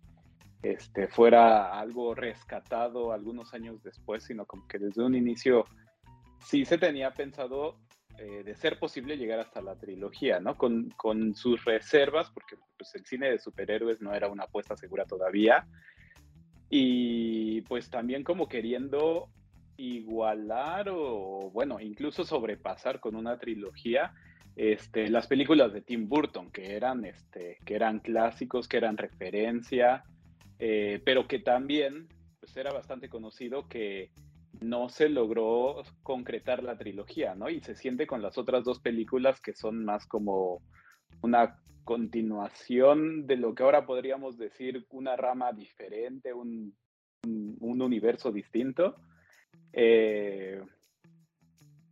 [0.62, 5.64] este, fuera algo rescatado algunos años después, sino como que desde un inicio
[6.40, 7.78] sí se tenía pensado
[8.18, 10.56] eh, de ser posible llegar hasta la trilogía, ¿no?
[10.56, 15.04] Con, con, sus reservas, porque pues, el cine de superhéroes no era una apuesta segura
[15.04, 15.66] todavía.
[16.68, 19.28] Y pues también como queriendo
[19.76, 24.12] igualar o, bueno, incluso sobrepasar con una trilogía
[24.56, 30.02] este, las películas de Tim Burton, que eran, este, que eran clásicos, que eran referencia,
[30.59, 32.09] eh, pero que también
[32.40, 34.11] pues, era bastante conocido que
[34.61, 37.48] no se logró concretar la trilogía, ¿no?
[37.48, 40.62] Y se siente con las otras dos películas que son más como
[41.20, 46.74] una continuación de lo que ahora podríamos decir una rama diferente, un,
[47.61, 48.96] universo distinto.
[49.72, 50.61] Eh,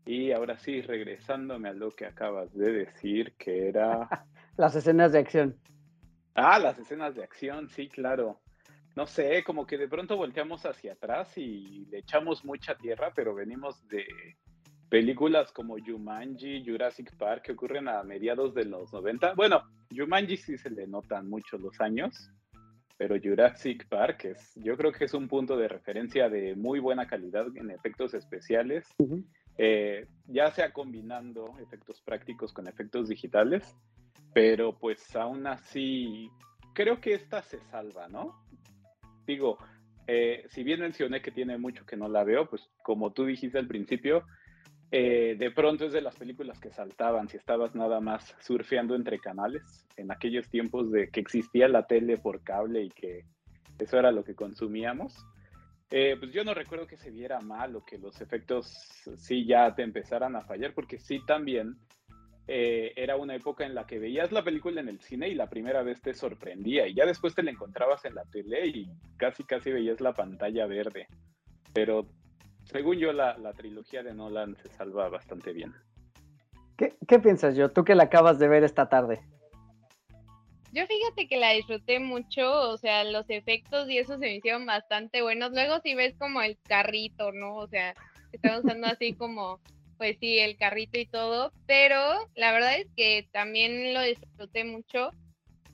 [0.04, 4.08] y ahora sí, regresándome a lo que acabas de decir, que era...
[4.56, 5.56] las escenas de acción.
[6.34, 8.40] Ah, las escenas de acción, sí, claro
[8.96, 13.34] no sé, como que de pronto volteamos hacia atrás y le echamos mucha tierra, pero
[13.34, 14.06] venimos de
[14.88, 19.34] películas como Jumanji, Jurassic Park, que ocurren a mediados de los 90.
[19.34, 19.62] Bueno,
[19.94, 22.30] Jumanji sí se le notan mucho los años,
[22.96, 27.06] pero Jurassic Park es, yo creo que es un punto de referencia de muy buena
[27.06, 28.86] calidad en efectos especiales,
[29.58, 33.76] eh, ya sea combinando efectos prácticos con efectos digitales,
[34.32, 36.30] pero pues aún así
[36.72, 38.46] creo que esta se salva, ¿no?
[39.26, 39.58] Digo,
[40.06, 43.58] eh, si bien mencioné que tiene mucho que no la veo, pues como tú dijiste
[43.58, 44.24] al principio,
[44.92, 49.18] eh, de pronto es de las películas que saltaban si estabas nada más surfeando entre
[49.18, 53.24] canales, en aquellos tiempos de que existía la tele por cable y que
[53.78, 55.14] eso era lo que consumíamos.
[55.90, 58.66] Eh, pues yo no recuerdo que se viera mal o que los efectos
[59.16, 61.76] sí ya te empezaran a fallar, porque sí también
[62.48, 65.48] eh, era una época en la que veías la película en el cine y la
[65.48, 69.42] primera vez te sorprendía y ya después te la encontrabas en la tele y casi
[69.42, 71.08] casi veías la pantalla verde.
[71.72, 72.06] Pero
[72.64, 75.74] según yo la, trilogía de Nolan se salva bastante bien.
[76.76, 77.70] ¿Qué, ¿Qué, piensas yo?
[77.70, 79.20] Tú que la acabas de ver esta tarde.
[80.72, 84.66] Yo fíjate que la disfruté mucho, o sea, los efectos y eso se me hicieron
[84.66, 85.52] bastante buenos.
[85.52, 87.56] Luego si ves como el carrito, ¿no?
[87.56, 87.94] O sea,
[88.30, 89.60] están usando así como
[89.96, 91.98] pues sí, el carrito y todo, pero
[92.34, 95.10] la verdad es que también lo disfruté mucho.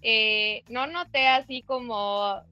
[0.02, 2.42] Eh, no noté así como,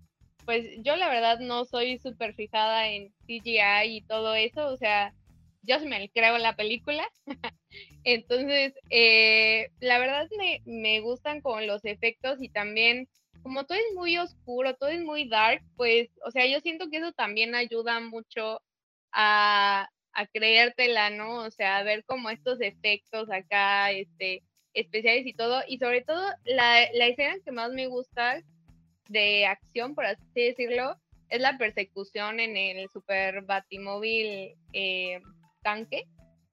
[0.44, 5.14] pues yo la verdad no soy súper fijada en CGI y todo eso, o sea,
[5.62, 7.08] yo se me creo la película.
[8.04, 13.08] Entonces, eh, la verdad me, me gustan con los efectos y también
[13.42, 16.98] como todo es muy oscuro, todo es muy dark, pues, o sea, yo siento que
[16.98, 18.60] eso también ayuda mucho
[19.12, 21.42] a, a creértela, ¿no?
[21.44, 24.42] O sea, a ver como estos efectos acá, este,
[24.74, 25.62] especiales y todo.
[25.66, 28.42] Y sobre todo, la, la escena que más me gusta
[29.08, 30.96] de acción, por así decirlo,
[31.28, 35.20] es la persecución en el super batimóvil eh,
[35.62, 36.04] tanque.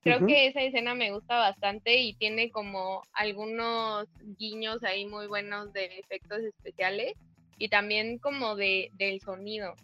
[0.01, 5.73] Creo que esa escena me gusta bastante y tiene como algunos guiños ahí muy buenos
[5.73, 7.13] de efectos especiales
[7.57, 9.75] y también como de, del sonido.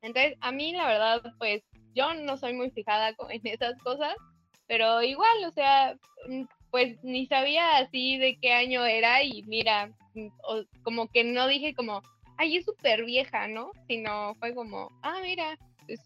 [0.00, 1.62] Entonces, a mí la verdad, pues
[1.98, 4.14] yo no soy muy fijada en esas cosas,
[4.68, 5.96] pero igual, o sea,
[6.28, 10.28] mm, pues ni sabía así de qué año era y mira, mm,
[10.84, 12.02] como que no dije como,
[12.36, 13.72] ay, es súper vieja, ¿no?
[13.88, 16.00] Sino fue como, ah, mira, pues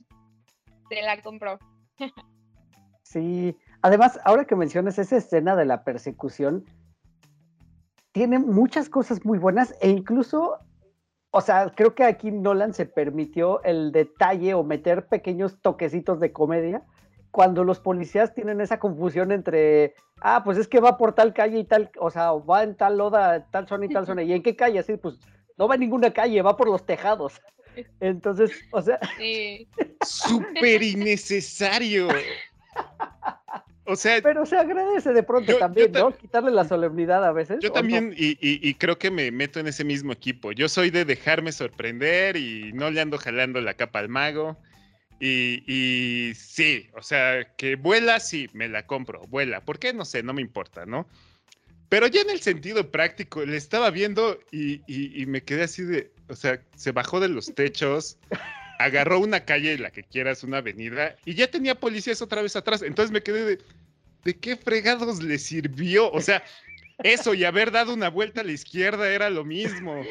[0.88, 1.58] se la compró.
[3.02, 6.64] sí, además, ahora que mencionas esa escena de la persecución,
[8.12, 10.58] tiene muchas cosas muy buenas e incluso,
[11.32, 16.30] o sea, creo que aquí Nolan se permitió el detalle o meter pequeños toquecitos de
[16.30, 16.82] comedia
[17.30, 21.58] cuando los policías tienen esa confusión entre, ah, pues es que va por tal calle
[21.58, 24.42] y tal, o sea, va en tal loda, tal zona y tal zona, ¿y en
[24.42, 24.78] qué calle?
[24.78, 25.18] Así, pues
[25.56, 27.40] no va en ninguna calle, va por los tejados.
[28.00, 29.00] Entonces, o sea...
[29.16, 29.66] Sí.
[30.02, 32.08] Súper innecesario.
[33.84, 36.16] O sea, pero se agradece de pronto también, ¿no?
[36.16, 37.58] Quitarle la solemnidad a veces.
[37.60, 40.52] Yo también, y, y, creo que me meto en ese mismo equipo.
[40.52, 44.56] Yo soy de dejarme sorprender y no le ando jalando la capa al mago.
[45.18, 49.60] Y, y sí, o sea, que vuela, sí, me la compro, vuela.
[49.64, 49.92] ¿Por qué?
[49.92, 51.08] No sé, no me importa, ¿no?
[51.88, 56.10] Pero ya en el sentido práctico, le estaba viendo y, y, me quedé así de,
[56.28, 58.18] o sea, se bajó de los techos,
[58.84, 62.82] agarró una calle, la que quieras, una avenida, y ya tenía policías otra vez atrás.
[62.82, 63.58] Entonces me quedé de,
[64.24, 66.10] ¿de qué fregados le sirvió?
[66.10, 66.42] O sea,
[67.02, 70.02] eso y haber dado una vuelta a la izquierda era lo mismo.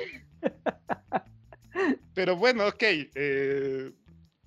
[2.13, 2.84] Pero bueno, ok.
[2.84, 3.91] Eh,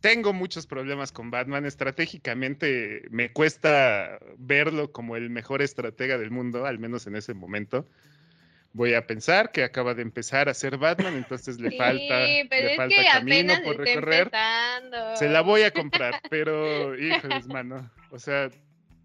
[0.00, 1.64] tengo muchos problemas con Batman.
[1.64, 7.88] Estratégicamente me cuesta verlo como el mejor estratega del mundo, al menos en ese momento
[8.74, 12.96] voy a pensar que acaba de empezar a ser Batman, entonces le falta, le falta
[13.12, 14.30] camino por recorrer.
[15.14, 17.88] Se la voy a comprar, pero híjoles, mano.
[18.10, 18.50] O sea,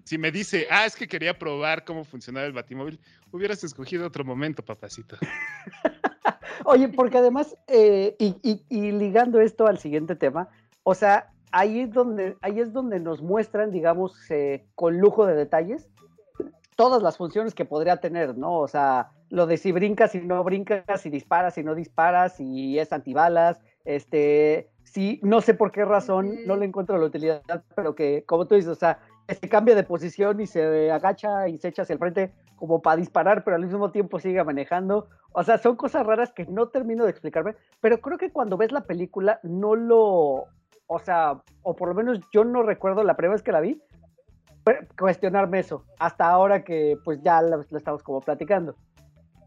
[0.03, 2.99] si me dice, ah, es que quería probar cómo funcionaba el Batimóvil,
[3.31, 5.17] hubieras escogido otro momento, papacito.
[6.65, 8.35] Oye, porque además, eh, y,
[8.69, 10.49] y, ligando esto al siguiente tema,
[10.81, 15.35] o sea, ahí es donde, ahí es donde nos muestran, digamos, eh, con lujo de
[15.35, 15.87] detalles,
[16.75, 18.57] todas las funciones que podría tener, ¿no?
[18.57, 22.79] O sea, lo de si brincas, si no brincas, si disparas, si no disparas, si
[22.79, 27.95] es antibalas, este, sí, no sé por qué razón, no le encuentro la utilidad, pero
[27.95, 31.67] que, como tú dices, o sea, se cambia de posición y se agacha y se
[31.67, 35.07] echa hacia el frente como para disparar, pero al mismo tiempo sigue manejando.
[35.31, 38.71] O sea, son cosas raras que no termino de explicarme, pero creo que cuando ves
[38.71, 40.45] la película no lo,
[40.87, 43.81] o sea, o por lo menos yo no recuerdo la primera vez que la vi,
[44.97, 48.75] cuestionarme eso, hasta ahora que pues ya lo, estamos como platicando.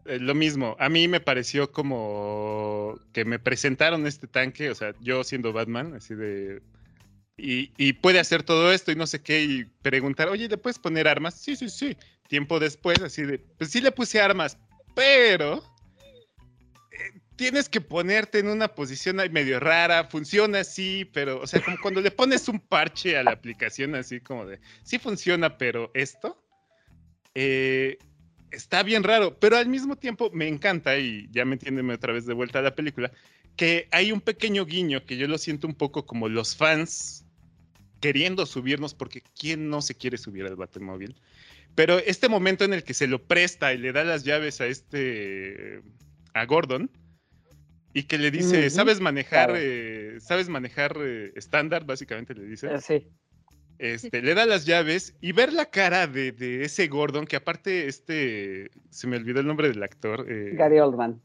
[0.07, 4.95] Eh, lo mismo, a mí me pareció como que me presentaron este tanque, o sea,
[5.01, 6.63] yo siendo Batman, así de...
[7.39, 10.79] Y, y, puede hacer todo esto y no sé qué, y preguntar, oye, ¿le puedes
[10.79, 11.35] poner armas?
[11.41, 11.97] Sí, sí, sí.
[12.29, 14.59] Tiempo después, así de, pues sí le puse armas,
[14.95, 15.63] pero
[17.37, 22.01] tienes que ponerte en una posición medio rara, funciona así, pero, o sea, como cuando
[22.01, 26.41] le pones un parche a la aplicación, así como de, sí funciona, pero esto,
[27.35, 27.99] eh,
[28.53, 32.27] está bien raro, pero al mismo tiempo me encanta, y ya me entienden otra vez
[32.27, 33.11] de vuelta a la película,
[33.57, 37.25] que hay un pequeño guiño que yo lo siento un poco como los fans
[38.01, 41.17] queriendo subirnos, porque ¿quién no se quiere subir al Battlemóvil?
[41.75, 44.67] Pero este momento en el que se lo presta y le da las llaves a
[44.67, 45.81] este,
[46.35, 46.91] a Gordon,
[47.95, 51.85] y que le dice, ¿sabes manejar, eh, sabes manejar eh, estándar?
[51.85, 52.75] básicamente le dice.
[52.75, 53.09] Eh, sí.
[53.79, 58.71] Este, le da las llaves y ver la cara de, ese Gordon, que aparte, este,
[58.91, 60.27] se me olvidó el nombre del actor.
[60.55, 61.21] Gary Oldman.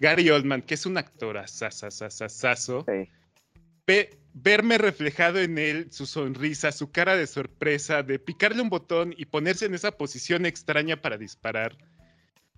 [0.00, 2.84] Gary Oldman, que es un actor asasasasazo.
[2.86, 4.08] Sí.
[4.34, 9.24] verme reflejado en él, su sonrisa, su cara de sorpresa, de picarle un botón y
[9.26, 11.76] ponerse en esa posición extraña para disparar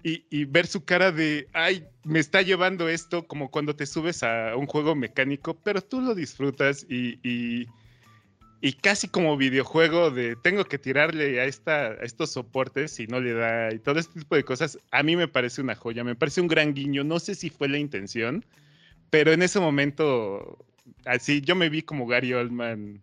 [0.03, 4.57] y, ver su cara de, ay, me está llevando esto como cuando te subes a
[4.57, 7.67] un juego mecánico, pero tú lo disfrutas y, y,
[8.81, 13.33] casi como videojuego de tengo que tirarle a, esta, a estos soportes y no le
[13.33, 16.41] da y todo este tipo de cosas, a mí me parece una joya, me parece
[16.41, 18.45] un gran guiño, no sé si fue la intención,
[19.11, 20.59] pero en ese momento,
[21.05, 23.01] así yo me vi como Gary Oldman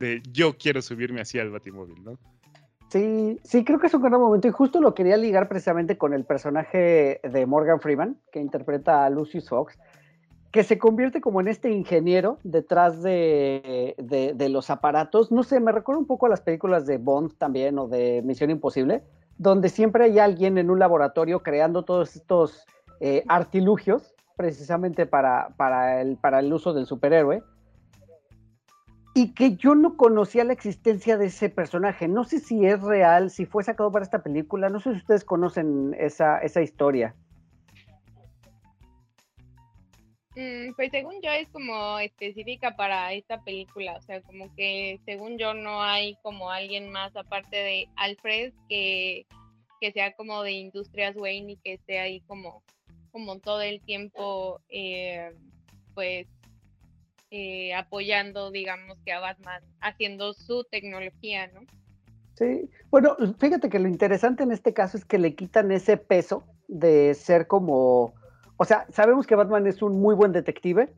[0.00, 2.18] de yo quiero subirme así al Batimóvil, ¿no?
[2.88, 6.14] Sí, sí, creo que es un gran momento y justo lo quería ligar precisamente con
[6.14, 9.78] el personaje de Morgan Freeman, que interpreta a Lucius Fox,
[10.50, 13.94] que se convierte como en este ingeniero detrás de,
[14.50, 15.30] los aparatos.
[15.30, 18.50] No sé, me recuerda un poco a las películas de Bond también o de Misión
[18.50, 19.02] Imposible,
[19.36, 22.64] donde siempre hay alguien en un laboratorio creando todos estos
[23.00, 27.42] eh, artilugios precisamente para, para, el, para el uso del superhéroe
[29.14, 32.06] y que yo no conocía la existencia de ese personaje.
[32.06, 35.24] No sé si es real, si fue sacado para esta película, no sé si ustedes
[35.24, 37.16] conocen esa, esa historia.
[40.76, 45.54] Pues según yo es como específica para esta película, o sea, como que según yo
[45.54, 49.26] no hay como alguien más aparte de Alfred que,
[49.80, 52.62] que sea como de Industrias Wayne y que esté ahí como,
[53.10, 55.32] como todo el tiempo, eh,
[55.94, 56.26] pues
[57.30, 61.60] eh, apoyando, digamos, que a Batman haciendo su tecnología, ¿no?
[62.36, 66.44] Sí, bueno, fíjate que lo interesante en este caso es que le quitan ese peso
[66.68, 68.14] de ser como,
[68.58, 70.92] o sea, sabemos que Batman es un muy buen detective,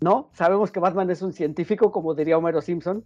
[0.00, 0.28] ¿no?
[0.34, 3.04] Sabemos que Batman es un científico, como diría Homero Simpson,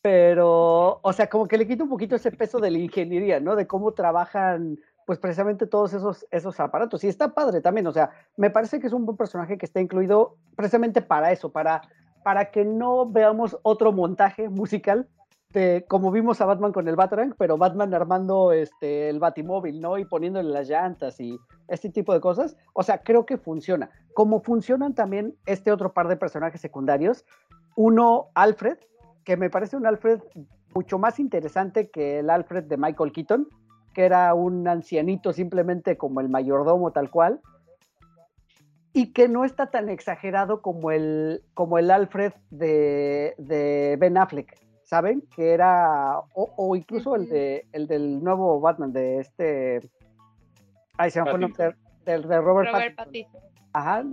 [0.00, 3.56] pero, o sea, como que le quita un poquito ese peso de la ingeniería, ¿no?
[3.56, 7.02] De cómo trabajan, pues precisamente todos esos, esos aparatos.
[7.02, 9.80] Y está padre también, o sea, me parece que es un buen personaje que está
[9.80, 11.82] incluido precisamente para eso, para,
[12.22, 15.08] para que no veamos otro montaje musical
[15.54, 19.96] de como vimos a Batman con el Batarang, pero Batman armando este, el Batimóvil, ¿no?
[19.98, 21.38] Y poniéndole las llantas y
[21.68, 22.56] este tipo de cosas.
[22.72, 23.90] O sea, creo que funciona.
[24.14, 27.24] Como funcionan también este otro par de personajes secundarios.
[27.76, 28.78] Uno, Alfred,
[29.24, 30.20] que me parece un Alfred
[30.74, 33.48] mucho más interesante que el Alfred de Michael Keaton,
[33.94, 37.40] que era un ancianito simplemente como el mayordomo tal cual,
[38.92, 44.63] y que no está tan exagerado como el, como el Alfred de, de Ben Affleck,
[44.94, 45.24] ¿saben?
[45.34, 49.80] Que era, o, incluso el, de, el del nuevo Batman, de este,
[50.96, 51.74] ay, se me fue el
[52.04, 53.40] del de Robert, Pattinson.
[53.72, 54.04] Ajá,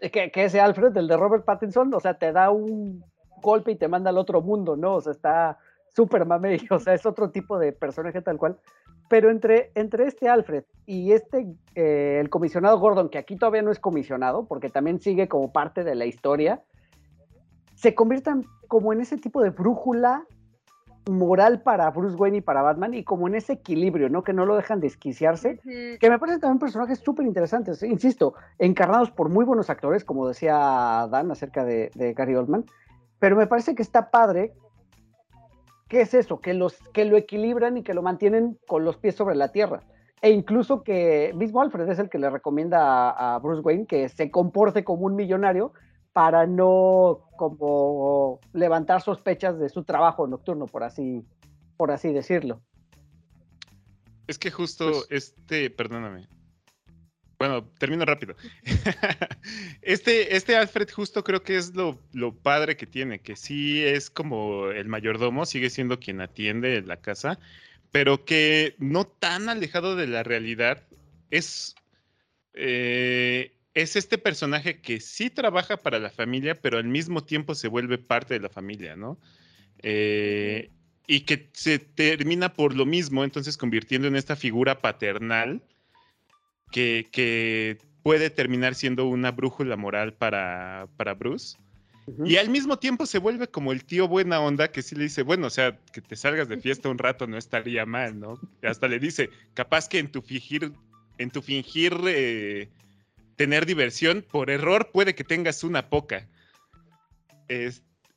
[0.00, 3.02] que, que ese Alfred, el de Robert Pattinson, o sea, te da un
[3.42, 4.94] golpe y te manda al otro mundo, ¿no?
[4.94, 5.58] O sea, está
[5.96, 8.56] súper mame, o sea, es otro tipo de personaje tal cual.
[9.08, 13.72] Pero entre, entre este Alfred y este, eh, el comisionado Gordon, que aquí todavía no
[13.72, 16.62] es comisionado, porque también sigue como parte de la historia,
[17.80, 20.26] se conviertan como en ese tipo de brújula
[21.10, 24.22] moral para Bruce Wayne y para Batman y como en ese equilibrio, ¿no?
[24.22, 29.30] Que no lo dejan desquiciarse, que me parecen también personajes súper interesantes, insisto, encarnados por
[29.30, 32.66] muy buenos actores, como decía Dan acerca de, de Gary Oldman,
[33.18, 34.52] pero me parece que está padre.
[35.88, 36.38] ¿Qué es eso?
[36.38, 39.80] Que, los, que lo equilibran y que lo mantienen con los pies sobre la tierra.
[40.20, 44.30] E incluso que mismo Alfred es el que le recomienda a, Bruce Wayne que se
[44.30, 45.72] comporte como un millonario
[46.12, 51.24] para no como levantar sospechas de su trabajo nocturno, por así,
[51.76, 52.60] por así decirlo.
[54.26, 56.28] Es que justo pues este, perdóname,
[57.40, 58.36] bueno, termino rápido.
[59.82, 61.98] Este, este Alfred justo creo que es lo,
[62.42, 67.38] padre que tiene, que sí es como el mayordomo, sigue siendo quien atiende la casa,
[67.90, 70.82] pero que no tan alejado de la realidad.
[71.30, 71.74] Es,
[72.52, 77.68] eh, es este personaje que sí trabaja para la familia, pero al mismo tiempo se
[77.68, 79.18] vuelve parte de la familia, ¿no?
[79.82, 80.70] Eh,
[81.06, 85.62] y que se termina por lo mismo, entonces convirtiendo en esta figura paternal
[86.70, 91.58] que, puede terminar siendo una brújula moral para, para Bruce.
[92.24, 95.22] Y al mismo tiempo se vuelve como el tío buena onda que sí le dice,
[95.22, 98.40] bueno, o sea, que te salgas de fiesta un rato no estaría mal, ¿no?
[98.62, 100.72] hasta le dice, capaz que en tu fingir,
[101.18, 102.68] en tu fingir eh,
[103.40, 106.28] tener diversión, por error puede que tengas una poca.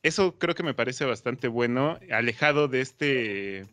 [0.02, 3.64] eso creo que me parece bastante bueno, alejado de este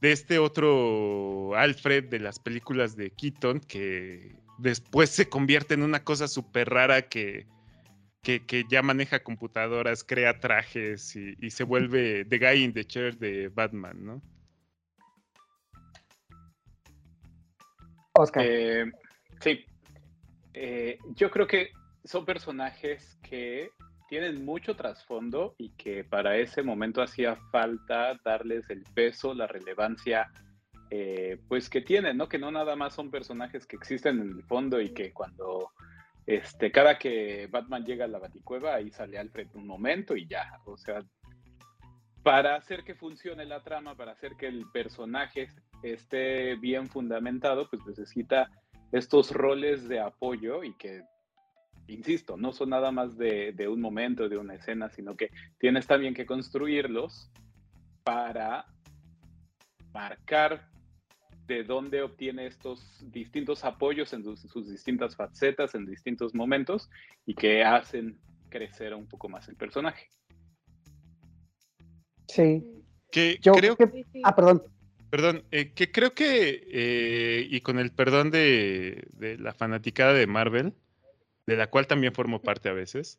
[0.00, 6.04] de este otro Alfred de las películas de Keaton, que después se convierte en una
[6.04, 7.48] cosa súper rara que,
[8.22, 13.48] que, ya maneja computadoras, crea trajes y, se vuelve The Guy in the Chair de
[13.48, 14.22] Batman, ¿no?
[18.12, 18.44] Oscar.
[18.46, 18.84] Eh,
[19.40, 19.66] sí.
[20.58, 21.70] Eh, yo creo que
[22.02, 23.72] son personajes que
[24.08, 30.30] tienen mucho trasfondo y que para ese momento hacía falta darles el peso, la relevancia,
[30.90, 32.26] eh, pues que tienen, ¿no?
[32.26, 35.72] Que no nada más son personajes que existen en el fondo y que cuando,
[36.24, 40.58] este, cada que Batman llega a la Baticueva, ahí sale Alfred un momento y ya,
[40.64, 41.04] o sea,
[42.22, 45.48] para hacer que funcione la trama, para hacer que el personaje
[45.82, 48.48] esté bien fundamentado, pues necesita
[48.92, 51.02] estos roles de apoyo y que
[51.88, 56.14] insisto, no son nada más de, un momento, de una escena, sino que tienes también
[56.14, 57.30] que construirlos
[58.02, 58.66] para
[59.92, 60.68] marcar
[61.46, 66.90] de dónde obtiene estos distintos apoyos en sus, distintas facetas, en distintos momentos,
[67.24, 68.18] y que hacen
[68.48, 70.08] crecer un poco más el personaje.
[72.26, 72.64] Sí.
[73.12, 74.04] Que creo que...
[74.24, 74.62] Ah, perdón.
[75.10, 80.26] Perdón, eh, que creo que, eh, y con el perdón de, de la fanaticada de
[80.26, 80.74] Marvel,
[81.46, 83.18] de la cual también formo parte a veces.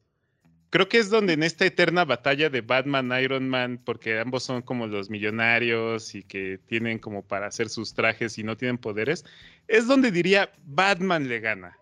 [0.70, 4.62] Creo que es donde en esta eterna batalla de Batman, Iron Man, porque ambos son
[4.62, 9.24] como los millonarios y que tienen como para hacer sus trajes y no tienen poderes,
[9.70, 11.78] es donde diría Batman le gana.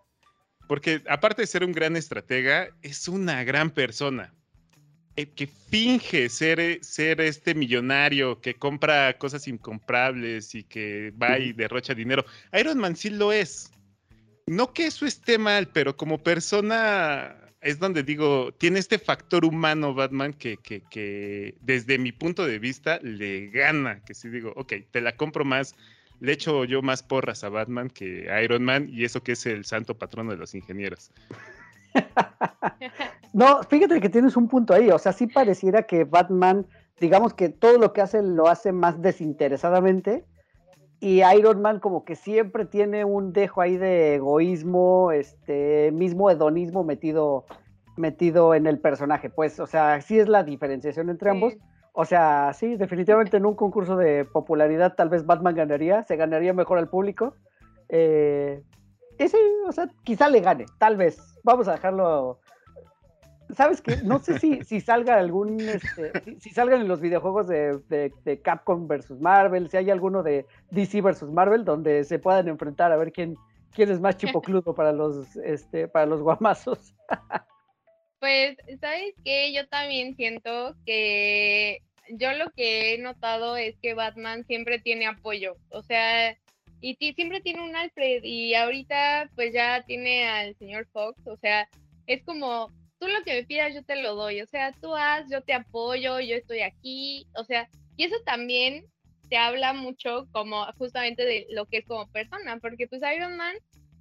[0.68, 4.32] Porque aparte de ser un gran estratega, es una gran persona.
[5.16, 11.52] Eh, que finge ser, ser este millonario que compra cosas incomprables y que va y
[11.52, 12.24] derrocha dinero.
[12.52, 13.70] Iron Man sí lo es
[14.46, 19.92] no que eso esté mal, pero como persona es donde digo, tiene este factor humano
[19.92, 24.74] Batman que, que, que, desde mi punto de vista le gana, que si digo, ok,
[24.92, 25.74] te la compro más,
[26.20, 29.46] le echo yo más porras a Batman que a Iron Man y eso que es
[29.46, 31.10] el santo patrono de los ingenieros.
[33.32, 36.66] no, fíjate que tienes un punto ahí, o sea, sí pareciera que Batman,
[37.00, 40.24] digamos que todo lo que hace lo hace más desinteresadamente
[41.00, 46.84] y Iron Man como que siempre tiene un dejo ahí de egoísmo, este mismo hedonismo
[46.84, 47.44] metido,
[47.96, 49.28] metido en el personaje.
[49.28, 51.54] Pues, o sea, sí es la diferenciación entre ambos.
[51.92, 56.52] O sea, sí, definitivamente en un concurso de popularidad tal vez Batman ganaría, se ganaría
[56.52, 57.34] mejor al público.
[57.88, 58.62] Eh,
[59.18, 59.36] sí,
[59.66, 61.18] o sea, quizá le gane, tal vez.
[61.42, 62.40] Vamos a dejarlo
[63.54, 63.96] ¿Sabes qué?
[64.02, 68.88] No sé si, si salga algún, este, si, salgan en los videojuegos de, de, Capcom
[68.88, 73.12] versus Marvel, si hay alguno de DC versus Marvel donde se puedan enfrentar a ver
[73.12, 73.36] quién,
[73.72, 76.94] quién es más chipocludo para los, este, para los guamazos.
[78.18, 79.52] Pues, ¿sabes qué?
[79.52, 85.56] Yo también siento que yo lo que he notado es que Batman siempre tiene apoyo,
[85.70, 86.36] o sea,
[86.80, 91.68] y siempre tiene un Alfred y ahorita pues ya tiene al señor Fox, o sea,
[92.06, 95.26] es como tú lo que me pidas yo te lo doy, o sea, tú haz,
[95.30, 98.86] yo te apoyo, yo estoy aquí, o sea, y eso también
[99.28, 103.56] te habla mucho como justamente de lo que es como persona, porque pues Iron Man,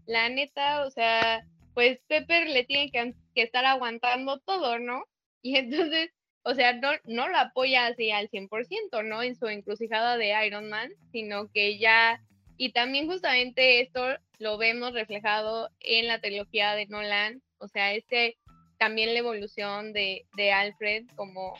[0.05, 5.03] la neta, o sea, pues Pepper le tiene que, estar aguantando todo, ¿no?
[5.41, 6.09] Y entonces,
[6.43, 9.21] o sea, no, no lo apoya así al 100%, ¿no?
[9.21, 12.21] En su encrucijada de Iron Man, sino que ya,
[12.57, 14.01] y también justamente esto
[14.39, 18.37] lo vemos reflejado en la trilogía de Nolan, o sea, este
[18.77, 21.53] también la evolución de, Alfred como,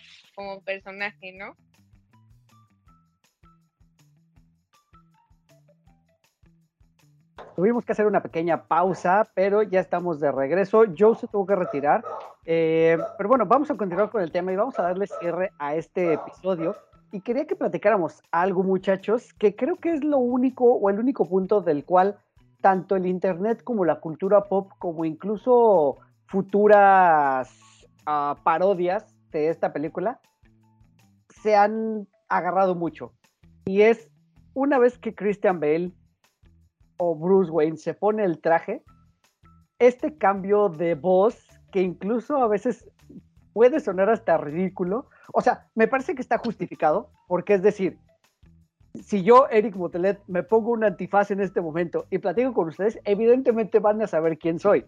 [0.63, 1.55] personaje, ¿no?
[7.55, 10.83] Tuvimos que hacer una pequeña pausa, pero ya estamos de regreso.
[10.97, 12.03] Joe se tuvo que retirar.
[12.45, 15.73] Eh, pero bueno, vamos a continuar con el tema y vamos a darle cierre a
[15.75, 16.75] este episodio.
[17.11, 21.27] Y quería que platicáramos algo, muchachos, que creo que es lo único o el único
[21.27, 22.17] punto del cual
[22.61, 27.49] tanto el Internet como la cultura pop, como incluso futuras
[28.05, 30.19] ah, parodias de esta película
[31.41, 33.13] se han agarrado mucho.
[33.65, 34.09] Y es
[34.55, 35.91] una vez que Christian Bale
[36.97, 38.83] o Bruce Wayne se pone el traje,
[39.77, 42.89] este cambio de voz que incluso a veces
[43.53, 47.97] puede sonar hasta ridículo, o sea, me parece que está justificado, porque es decir,
[49.03, 52.99] si yo, Eric Motelet, me pongo un antifaz en este momento y platico con ustedes,
[53.03, 54.85] evidentemente van a saber quién soy.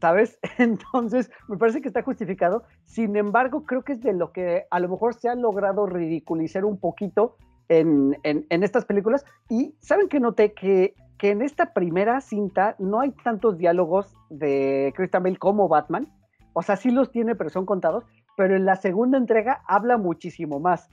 [0.00, 0.38] ¿sabes?
[0.58, 2.64] Entonces, me parece que está justificado.
[2.84, 6.64] Sin embargo, creo que es de lo que a lo mejor se ha logrado ridiculizar
[6.64, 7.36] un poquito
[7.68, 8.16] en,
[8.50, 9.24] estas películas.
[9.48, 14.92] Y saben que noté que, que, en esta primera cinta no hay tantos diálogos de
[14.96, 16.08] Christian Bale como Batman.
[16.54, 18.04] O sea, sí los tiene, pero son contados.
[18.38, 20.88] Pero en la segunda entrega habla muchísimo más.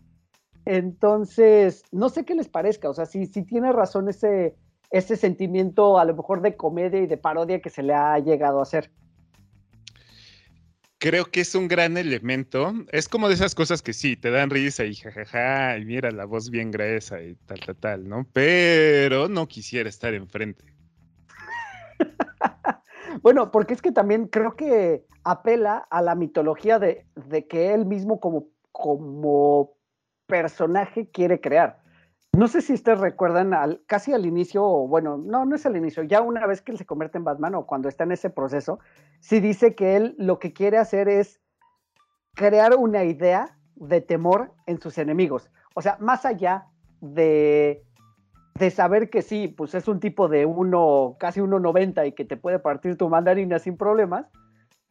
[0.66, 2.90] Entonces, no sé qué les parezca.
[2.90, 4.56] O sea, si, si tiene razón ese,
[4.90, 8.58] ese sentimiento a lo mejor de comedia y de parodia que se le ha llegado
[8.58, 8.90] a hacer.
[10.98, 12.74] Creo que es un gran elemento.
[12.92, 16.26] Es como de esas cosas que sí, te dan risa y jajaja, y mira la
[16.26, 18.26] voz bien gruesa y tal, tal, tal, ¿no?
[18.34, 20.66] Pero no quisiera estar enfrente.
[23.22, 27.86] bueno, porque es que también creo que apela a la mitología de, de que él
[27.86, 29.74] mismo como, como
[30.28, 31.82] personaje quiere crear.
[32.36, 35.78] No sé si ustedes recuerdan al, casi al inicio, o bueno, no, no es al
[35.78, 38.30] inicio, ya una vez que él se convierte en Batman o cuando está en ese
[38.30, 38.80] proceso,
[39.22, 41.40] sí dice que él lo que quiere hacer es
[42.34, 45.50] crear una idea de temor en sus enemigos.
[45.76, 46.68] O sea, más allá
[47.00, 47.85] de,
[48.58, 52.38] de saber que sí, pues es un tipo de uno, casi 1,90 y que te
[52.38, 54.28] puede partir tu mandarina sin problemas.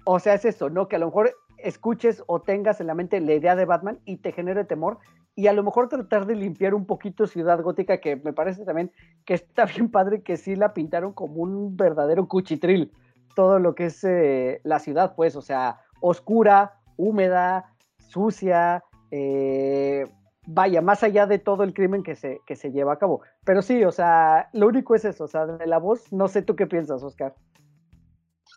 [0.04, 0.86] O sea, es eso, ¿no?
[0.86, 4.18] Que a lo mejor escuches o tengas en la mente la idea de Batman y
[4.18, 4.98] te genere temor
[5.34, 8.92] y a lo mejor tratar de limpiar un poquito Ciudad Gótica, que me parece también
[9.24, 12.92] que está bien padre que sí la pintaron como un verdadero cuchitril,
[13.34, 20.06] todo lo que es eh, la ciudad, pues, o sea, oscura, húmeda, sucia, eh,
[20.46, 23.22] vaya, más allá de todo el crimen que se, que se lleva a cabo.
[23.44, 26.42] Pero sí, o sea, lo único es eso, o sea, de la voz, no sé
[26.42, 27.34] tú qué piensas, Oscar.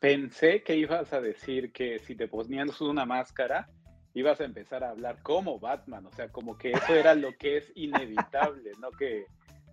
[0.01, 3.67] Pensé que ibas a decir que si te ponías una máscara,
[4.13, 7.57] ibas a empezar a hablar como Batman, o sea, como que eso era lo que
[7.57, 8.91] es inevitable, ¿no?
[8.91, 9.25] Que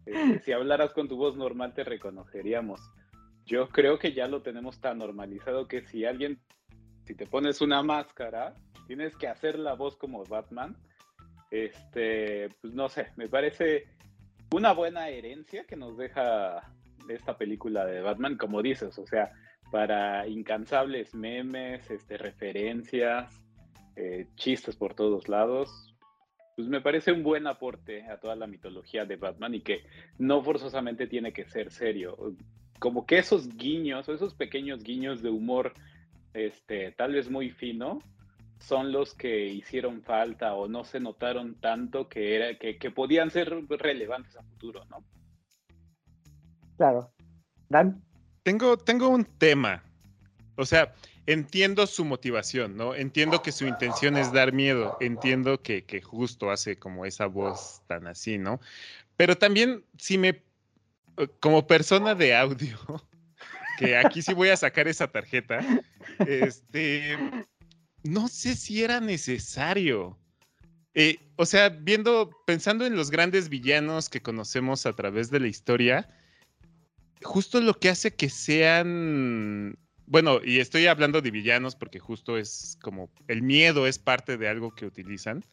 [0.06, 2.80] este, si hablaras con tu voz normal te reconoceríamos.
[3.46, 6.40] Yo creo que ya lo tenemos tan normalizado que si alguien,
[7.04, 8.54] si te pones una máscara,
[8.86, 10.76] tienes que hacer la voz como Batman.
[11.54, 13.84] Este, pues no sé, me parece
[14.52, 16.68] una buena herencia que nos deja
[17.08, 19.30] esta película de Batman, como dices, o sea,
[19.70, 23.40] para incansables memes, este, referencias,
[23.94, 25.94] eh, chistes por todos lados.
[26.56, 29.84] Pues me parece un buen aporte a toda la mitología de Batman y que
[30.18, 32.16] no forzosamente tiene que ser serio.
[32.80, 35.72] Como que esos guiños, o esos pequeños guiños de humor,
[36.32, 38.00] este, tal vez muy fino,
[38.58, 43.30] son los que hicieron falta o no se notaron tanto que, era, que, que podían
[43.30, 45.04] ser relevantes a futuro, ¿no?
[46.76, 47.12] Claro.
[47.68, 48.02] Dan.
[48.42, 49.82] Tengo, tengo un tema.
[50.56, 50.94] O sea,
[51.26, 52.94] entiendo su motivación, ¿no?
[52.94, 54.96] Entiendo que su intención es dar miedo.
[55.00, 58.60] Entiendo que, que justo hace como esa voz tan así, ¿no?
[59.16, 60.42] Pero también, si me.
[61.38, 62.76] Como persona de audio,
[63.78, 65.60] que aquí sí voy a sacar esa tarjeta,
[66.26, 67.16] este
[68.04, 70.16] no sé si era necesario.
[70.94, 75.48] Eh, o sea, viendo, pensando en los grandes villanos que conocemos a través de la
[75.48, 76.08] historia,
[77.22, 79.76] justo lo que hace que sean,
[80.06, 84.48] bueno, y estoy hablando de villanos porque justo es como el miedo es parte de
[84.48, 85.44] algo que utilizan.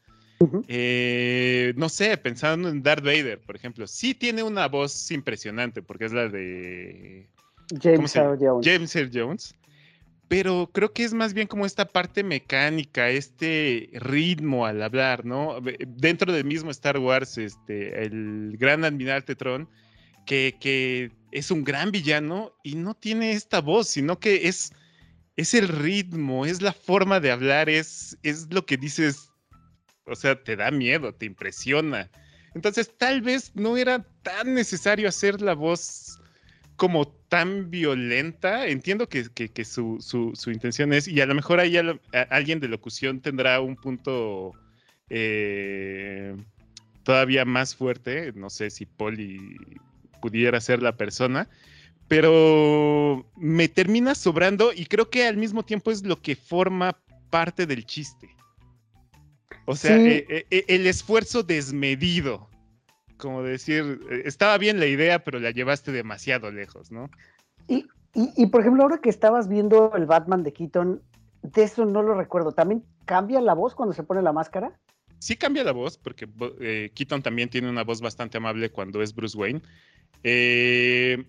[0.68, 6.06] Eh, no sé, pensando en Darth Vader, por ejemplo, sí tiene una voz impresionante porque
[6.06, 7.30] es la de
[7.80, 8.66] James Earl Jones.
[8.66, 9.56] James Earl Jones
[10.32, 15.60] pero creo que es más bien como esta parte mecánica, este ritmo al hablar, ¿no?
[15.86, 19.68] Dentro del mismo Star Wars, este, el gran admirante Tron,
[20.26, 24.72] que, que, es un gran villano y no tiene esta voz, sino que es,
[25.36, 29.34] es el ritmo, es la forma de hablar, es, es lo que dices,
[30.06, 32.10] o sea, te da miedo, te impresiona.
[32.56, 36.11] Entonces, tal vez no era tan necesario hacer la voz
[36.82, 38.66] como tan violenta.
[38.66, 39.24] Entiendo que,
[39.64, 41.78] su, intención es, y a lo mejor ahí
[42.32, 44.54] alguien de locución tendrá un punto
[45.08, 46.36] eh,
[47.04, 48.34] todavía más fuerte.
[48.34, 49.58] No sé si Polly
[50.24, 51.48] pudiera ser la persona,
[52.08, 56.98] pero me termina sobrando y creo que al mismo tiempo es lo que forma
[57.30, 58.28] parte del chiste.
[59.68, 62.50] O sea, eh, eh, el esfuerzo desmedido
[63.22, 67.10] como decir, eh, estaba bien la idea, pero la llevaste demasiado lejos, ¿no?
[67.68, 71.02] Y, y, por ejemplo, ahora que estabas viendo el Batman de Keaton,
[71.44, 72.52] de eso no lo recuerdo.
[72.52, 74.78] ¿También cambia la voz cuando se pone la máscara?
[75.20, 76.28] Sí cambia la voz, porque
[76.60, 79.62] eh, Keaton también tiene una voz bastante amable cuando es Bruce Wayne.
[80.24, 81.24] Eh,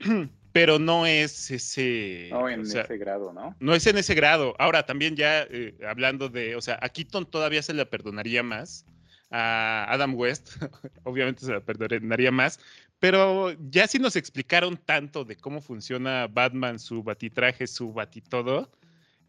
[0.52, 2.28] pero no es ese.
[2.30, 3.54] No en ese grado, ¿no?
[3.60, 4.54] No es en ese grado.
[4.58, 5.46] Ahora, también ya
[5.88, 6.56] hablando de.
[6.56, 8.84] O sea, a Keaton todavía se le perdonaría más
[9.30, 10.56] a Adam West,
[11.04, 12.60] obviamente se la perdonaría más,
[12.98, 18.70] pero ya si nos explicaron tanto de cómo funciona Batman, su batitraje, su batitodo,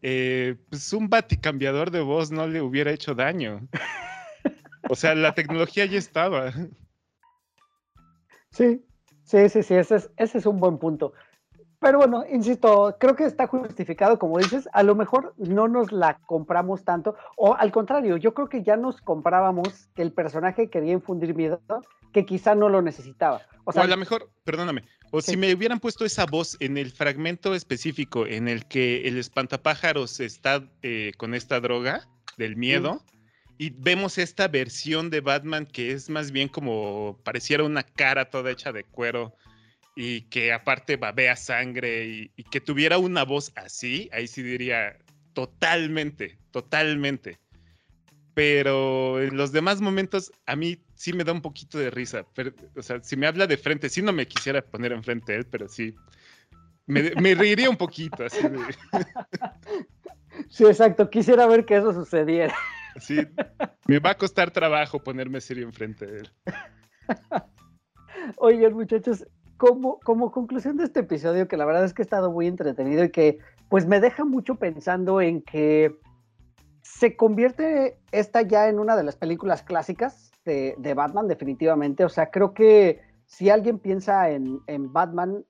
[0.00, 3.68] eh, pues un baticambiador de voz no le hubiera hecho daño.
[4.88, 6.52] O sea, la tecnología ya estaba.
[8.50, 8.82] Sí,
[9.24, 11.12] sí, sí, sí, ese es, ese es un buen punto.
[11.80, 16.18] Pero bueno, insisto, creo que está justificado, como dices, a lo mejor no nos la
[16.26, 20.92] compramos tanto, o al contrario, yo creo que ya nos comprábamos que el personaje quería
[20.92, 21.60] infundir miedo,
[22.12, 23.42] que quizá no lo necesitaba.
[23.64, 26.90] O, sea, a lo mejor, perdóname, o si me hubieran puesto esa voz en el
[26.90, 33.02] fragmento específico en el que el espantapájaros está eh, con esta droga del miedo.
[33.60, 38.52] Y vemos esta versión de Batman que es más bien como pareciera una cara toda
[38.52, 39.34] hecha de cuero,
[40.00, 44.96] y que aparte babea sangre y, que tuviera una voz así, ahí sí diría
[45.32, 47.40] totalmente, totalmente.
[48.32, 52.24] Pero en los demás momentos a mí sí me da un poquito de risa.
[52.76, 55.46] o sea, si me habla de frente, sí no me quisiera poner enfrente de él,
[55.46, 55.96] pero sí
[56.86, 58.24] me, me reiría un poquito.
[58.24, 58.38] Así
[60.48, 61.10] Sí, exacto.
[61.10, 62.54] Quisiera ver que eso sucediera.
[63.00, 63.26] Sí,
[63.88, 66.30] me va a costar trabajo ponerme serio enfrente de él.
[68.36, 69.26] Oigan, muchachos,
[69.58, 73.04] como, como conclusión de este episodio, que la verdad es que he estado muy entretenido
[73.04, 73.38] y que
[73.68, 75.98] pues me deja mucho pensando en que
[76.82, 82.04] se convierte esta ya en una de las películas clásicas de, Batman, definitivamente.
[82.04, 85.44] O sea, creo que si alguien piensa en, en, Batman,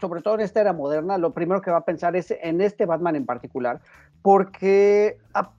[0.00, 2.86] sobre todo en esta era moderna, lo primero que va a pensar es en este
[2.86, 3.80] Batman en particular,
[4.22, 5.52] porque, ah,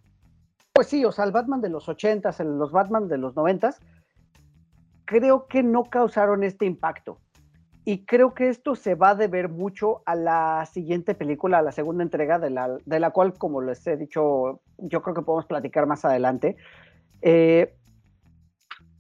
[0.74, 3.78] pues sí, o sea, el Batman de los 80s, los Batman de los 90s,
[5.06, 7.20] creo que no causaron este impacto.
[7.88, 11.72] Y creo que esto se va a deber mucho a la siguiente película, a la
[11.72, 15.46] segunda entrega, de la, de la cual, como les he dicho, yo creo que podemos
[15.46, 16.58] platicar más adelante.
[17.22, 17.76] Eh,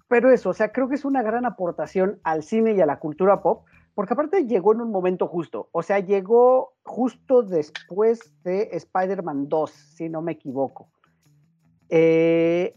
[0.07, 2.99] pero eso, o sea, creo que es una gran aportación al cine y a la
[2.99, 3.65] cultura pop,
[3.95, 9.71] porque aparte llegó en un momento justo, o sea, llegó justo después de Spider-Man 2,
[9.71, 10.89] si no me equivoco.
[11.89, 12.75] Eh,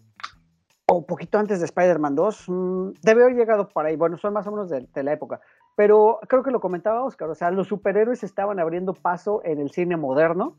[0.86, 4.46] o poquito antes de Spider-Man 2, mm, debe haber llegado por ahí, bueno, son más
[4.46, 5.38] o menos de la época
[5.78, 9.70] pero creo que lo comentaba Oscar, o sea, los superhéroes estaban abriendo paso en el
[9.70, 10.56] cine moderno,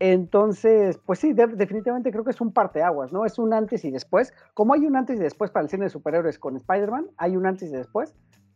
[0.00, 3.24] entonces, pues sí, definitivamente creo que es un parteaguas, ¿no?
[3.24, 4.34] Es un antes y después.
[4.54, 7.46] Como hay un antes y después para el cine de superhéroes con Spider-Man, hay un
[7.46, 8.12] antes y después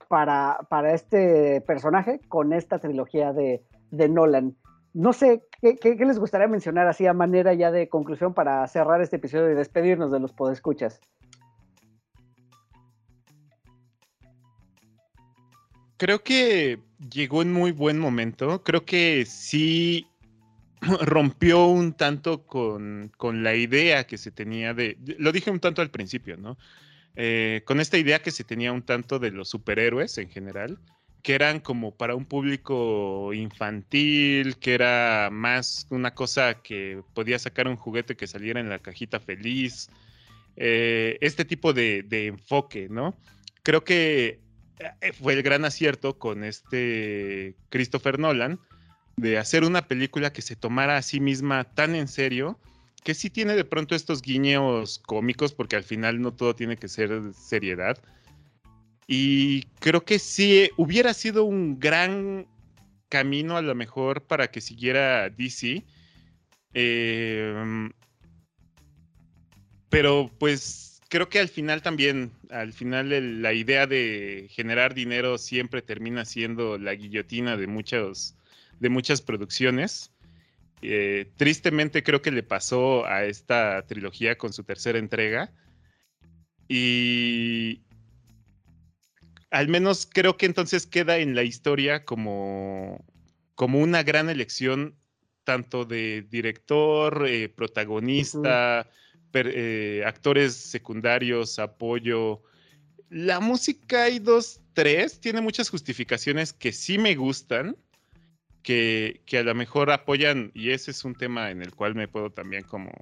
[0.09, 4.57] para, para este personaje con esta trilogía de, de Nolan.
[4.93, 9.01] No sé, ¿qué, ¿qué, les gustaría mencionar así a manera ya de conclusión para cerrar
[9.01, 11.01] este episodio y despedirnos de los podescuchas?
[16.01, 16.79] Creo que
[17.13, 18.65] llegó en muy buen momento.
[18.65, 20.07] Creo que sí
[21.03, 25.91] rompió un tanto con, la idea que se tenía de, lo dije un tanto al
[25.91, 26.57] principio, ¿no?
[27.17, 30.79] Eh, con esta idea que se tenía un tanto de los superhéroes en general,
[31.23, 37.69] que eran como para un público infantil, que era más una cosa que podía sacar
[37.69, 39.91] un juguete que saliera en la cajita feliz,
[40.57, 43.15] eh, este tipo de, enfoque, ¿no?
[43.63, 44.41] Creo que
[45.21, 48.59] fue el gran acierto con este Christopher Nolan,
[49.17, 52.59] de hacer una película que se tomara a sí misma tan en serio,
[53.05, 56.89] que sí tiene de pronto estos guiños cómicos, porque al final no todo tiene que
[56.89, 57.99] ser seriedad.
[59.07, 62.47] Y creo que sí hubiera sido un gran
[63.09, 65.85] camino a lo mejor para que siguiera DC.
[66.73, 67.91] Em,
[69.89, 75.83] pero pues creo que al final también, al final la idea de generar dinero siempre
[75.83, 78.37] termina siendo la guillotina de muchos
[78.79, 80.11] de muchas producciones.
[80.81, 85.53] Eh, tristemente creo que le pasó a esta trilogía con su tercera entrega.
[86.69, 87.81] Y
[89.51, 93.05] al menos creo que entonces queda en la historia como,
[93.57, 94.95] como una gran elección
[95.45, 98.89] tanto de director, eh, protagonista,
[99.33, 102.43] eh, actores secundarios, apoyo.
[103.09, 107.77] La música hay dos, tres, tiene muchas justificaciones que sí me gustan
[108.63, 112.31] que, a lo mejor apoyan, y ese es un tema en el cual me puedo
[112.31, 112.93] también como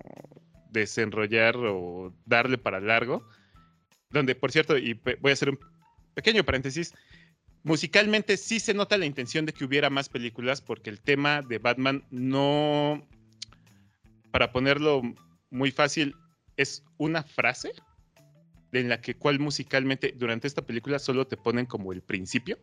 [0.70, 3.28] desenrollar o darle para largo,
[4.10, 5.58] donde, por cierto, y voy a hacer un
[6.14, 6.94] pequeño paréntesis,
[7.62, 11.58] musicalmente sí se nota la intención de que hubiera más películas porque el tema de
[11.58, 13.06] Batman no,
[14.30, 15.02] para ponerlo
[15.50, 16.14] muy fácil,
[16.56, 17.72] es una frase
[18.72, 22.58] en la que cual musicalmente durante esta película solo te ponen como el principio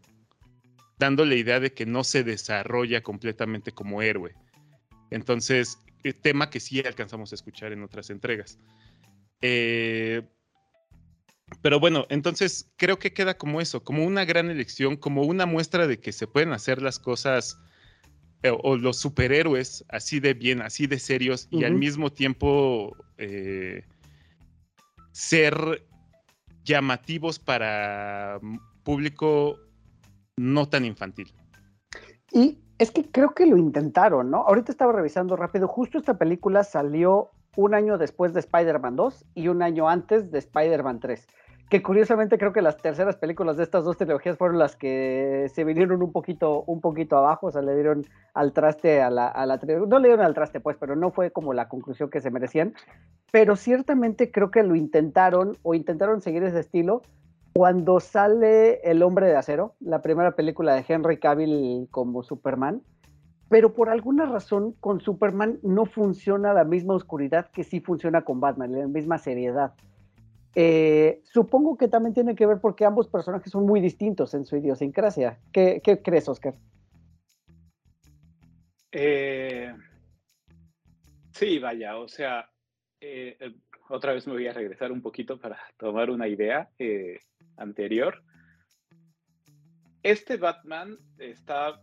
[0.97, 4.33] dando la idea de que no se desarrolla completamente como héroe.
[5.11, 8.59] Entonces, eh, tema que sí alcanzamos a escuchar en otras entregas.
[9.41, 10.21] Eh,
[11.61, 15.85] pero bueno, entonces creo que queda como eso, como una gran elección, como una muestra
[15.85, 17.59] de que se pueden hacer las cosas
[18.61, 22.95] o los superhéroes así de bien, así de serios y al mismo tiempo
[25.11, 25.83] ser
[26.63, 28.39] llamativos para
[28.83, 29.57] público
[30.37, 31.33] no tan infantil.
[32.31, 34.41] Y es que creo que lo intentaron, ¿no?
[34.41, 39.47] Ahorita estaba revisando rápido, justo esta película salió un año después de Spider-Man 2 y
[39.47, 41.25] un año antes de Spider-Man 3.
[41.69, 45.63] Que curiosamente creo que las terceras películas de estas dos trilogías fueron las que se
[45.63, 48.05] vinieron un poquito, un poquito abajo, o sea, le dieron
[48.35, 51.53] al traste a la, a No le dieron al traste, pues, pero no fue como
[51.53, 52.75] la conclusión que se merecían.
[53.31, 57.01] Pero ciertamente creo que lo intentaron o intentaron seguir ese estilo,
[57.55, 62.81] cuando sale El hombre de acero, la primera película de Henry Cavill como Superman,
[63.47, 68.41] pero por alguna razón con Superman no funciona la misma oscuridad que sí funciona con
[68.41, 69.73] Batman, la misma seriedad.
[70.57, 74.55] Eh, supongo que también tiene que ver porque ambos personajes son muy distintos en su
[74.55, 75.37] idiosincrasia.
[75.51, 76.55] ¿Qué, crees, Oscar?
[78.93, 79.75] Eh,
[81.33, 82.49] sí, vaya, o sea,
[83.01, 83.37] eh,
[83.89, 86.69] otra vez me voy a regresar un poquito para tomar una idea
[87.57, 88.23] anterior.
[90.01, 91.81] Este Batman está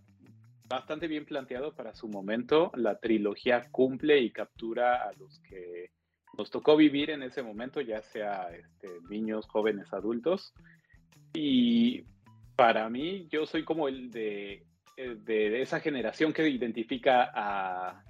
[0.64, 2.72] bastante bien planteado para su momento.
[2.74, 5.90] La trilogía cumple y captura a los que
[6.36, 10.54] nos tocó vivir en ese momento, ya sea este, niños, jóvenes, adultos.
[11.34, 12.04] Y
[12.56, 14.64] para mí, yo soy como el de,
[14.96, 18.04] de esa generación que identifica a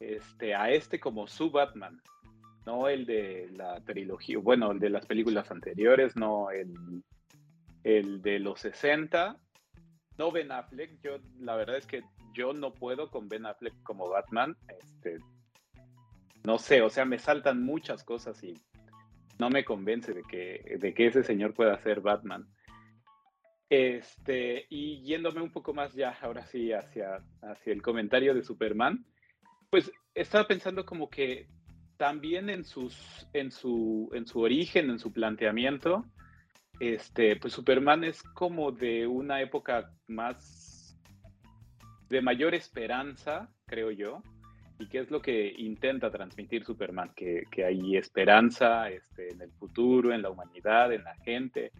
[0.00, 2.00] este, a este como su Batman
[2.66, 7.02] no el de la trilogía, bueno, el de las películas anteriores, no el,
[7.84, 9.36] el de los 60,
[10.18, 12.02] no Ben Affleck, yo la verdad es que
[12.34, 15.18] yo no puedo con Ben Affleck como Batman, este,
[16.44, 18.54] no sé, o sea, me saltan muchas cosas y
[19.38, 22.46] no me convence de que, de que ese señor pueda ser Batman.
[23.68, 29.04] Este, y yéndome un poco más ya, ahora sí, hacia, hacia el comentario de Superman,
[29.70, 31.48] pues estaba pensando como que
[31.96, 36.04] también en, sus, en, su, en su origen, en su planteamiento,
[36.80, 40.98] este, pues Superman es como de una época más
[42.08, 44.22] de mayor esperanza, creo yo,
[44.80, 50.12] y qué es lo que intenta transmitir Superman, que, hay esperanza este, en el futuro,
[50.12, 51.70] en la humanidad, en la gente,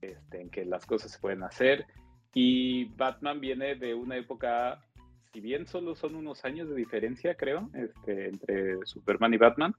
[0.00, 1.86] este, en que las cosas se pueden hacer.
[2.34, 4.84] Y Batman viene de una época,
[5.32, 9.74] si bien solo son unos años de diferencia, creo, este, entre Superman y Batman,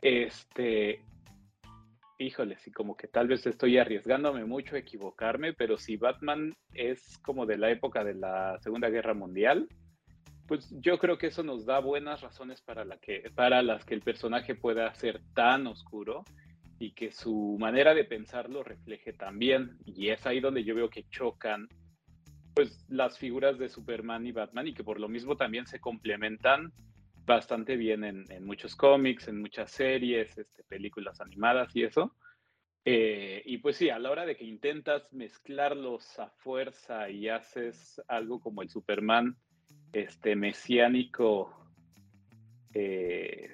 [0.00, 1.02] este,
[2.18, 7.18] híjole, sí, como que tal vez estoy arriesgándome mucho a equivocarme, pero si Batman es
[7.18, 9.68] como de la época de la Segunda Guerra Mundial,
[10.46, 13.94] pues yo creo que eso nos da buenas razones para, la que, para las que
[13.94, 16.24] el personaje pueda ser tan oscuro
[16.78, 19.78] y que su manera de pensar lo refleje también.
[19.84, 21.68] Y es ahí donde yo veo que chocan
[22.54, 26.72] pues las figuras de Superman y Batman y que por lo mismo también se complementan
[27.26, 32.14] bastante bien en, muchos cómics, en muchas series, este, películas animadas y eso.
[32.84, 38.00] Eh, y pues sí, a la hora de que intentas mezclarlos a fuerza y haces
[38.06, 39.36] algo como el Superman
[39.92, 41.54] este, mesiánico
[42.74, 43.50] eh,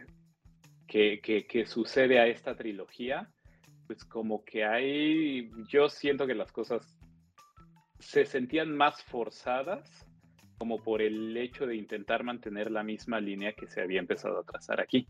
[0.87, 3.31] que, sucede a esta trilogía,
[3.87, 6.99] pues como que hay, yo siento que las cosas
[7.99, 10.07] se sentían más forzadas
[10.59, 14.45] como por el hecho de intentar mantener la misma línea que se había empezado a
[14.45, 15.09] trazar aquí.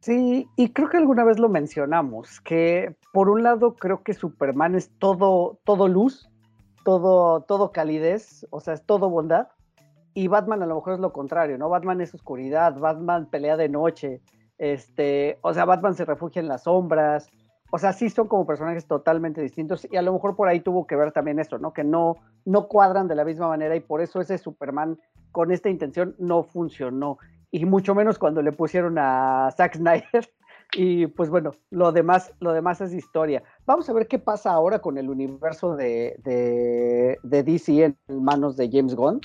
[0.00, 4.74] Sí, y creo que alguna vez lo mencionamos, que por un lado creo que Superman
[4.74, 6.28] es todo, todo luz,
[6.84, 9.48] todo, todo calidez, o sea, es todo bondad,
[10.16, 11.68] y Batman a lo mejor es lo contrario, ¿no?
[11.68, 14.22] Batman es oscuridad, Batman pelea de noche,
[14.56, 17.28] este, o sea, Batman se refugia en las sombras.
[17.70, 20.86] O sea, sí son como personajes totalmente distintos y a lo mejor por ahí tuvo
[20.86, 21.74] que ver también esto, ¿no?
[21.74, 22.16] Que no,
[22.46, 24.98] no cuadran de la misma manera y por eso ese Superman
[25.32, 27.18] con esta intención no funcionó.
[27.50, 30.06] Y mucho menos cuando le pusieron a Zack Snyder.
[30.72, 33.44] Y pues bueno, lo demás, lo demás es historia.
[33.66, 38.56] Vamos a ver qué pasa ahora con el universo de, de, de DC en manos
[38.56, 39.20] de James Gunn,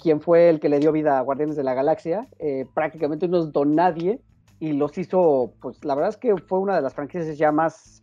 [0.00, 2.28] quien fue el que le dio vida a Guardianes de la Galaxia.
[2.38, 4.20] Eh, prácticamente no es don nadie
[4.58, 8.02] y los hizo, pues la verdad es que fue una de las franquicias ya más,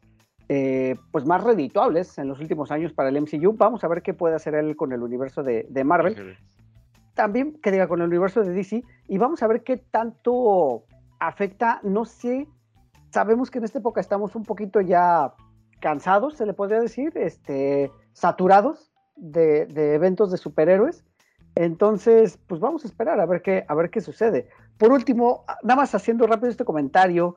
[0.50, 3.54] eh, pues más redituables en los últimos años para el MCU.
[3.54, 6.38] Vamos a ver qué puede hacer él con el universo de, Marvel.
[7.14, 10.86] También que diga con el universo de DC y vamos a ver qué tanto
[11.20, 12.48] afecta, no sé,
[13.12, 15.34] sabemos que en esta época estamos un poquito ya
[15.80, 21.06] cansados, se le podría decir, este, saturados de, de eventos de superhéroes.
[21.56, 24.50] Entonces, pues vamos a esperar a ver qué, a ver qué sucede.
[24.78, 27.36] Por último, nada más haciendo rápido este comentario,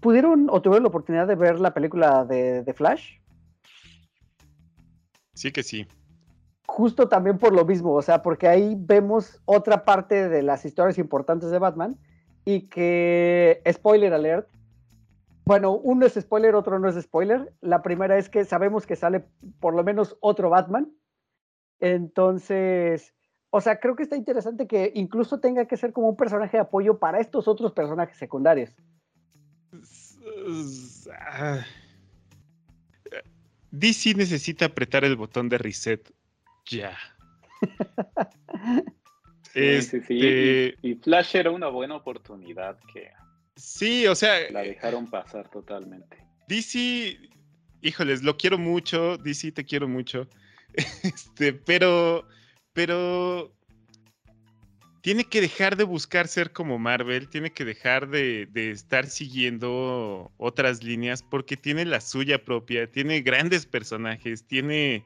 [0.00, 3.18] ¿pudieron o tuvieron la oportunidad de ver la película de, Flash?
[5.34, 5.86] Sí que sí.
[6.66, 10.98] Justo también por lo mismo, o sea, porque ahí vemos otra parte de las historias
[10.98, 11.96] importantes de Batman
[12.44, 14.48] y que, spoiler alert,
[15.48, 17.54] bueno, uno es spoiler, otro no es spoiler.
[17.62, 19.24] La primera es que sabemos que sale
[19.60, 20.92] por lo menos otro Batman.
[21.80, 23.14] Entonces,
[23.50, 26.62] o sea, creo que está interesante que incluso tenga que ser como un personaje de
[26.62, 28.70] apoyo para estos otros personajes secundarios.
[33.70, 36.12] DC necesita apretar el botón de reset
[36.66, 36.96] ya.
[39.52, 40.20] sí, sí, sí.
[40.20, 43.10] Este y, Flash era una buena oportunidad que.
[43.56, 44.50] Sí, o sea.
[44.50, 46.18] La dejaron pasar totalmente.
[46.48, 47.18] DC,
[47.80, 49.16] híjoles, lo quiero mucho.
[49.16, 50.28] DC, te quiero mucho.
[51.02, 52.28] Este, pero
[52.78, 53.52] pero
[55.00, 60.84] tiene que dejar de buscar ser como Marvel, tiene que dejar de, estar siguiendo otras
[60.84, 65.04] líneas porque tiene la suya propia, tiene grandes personajes, tiene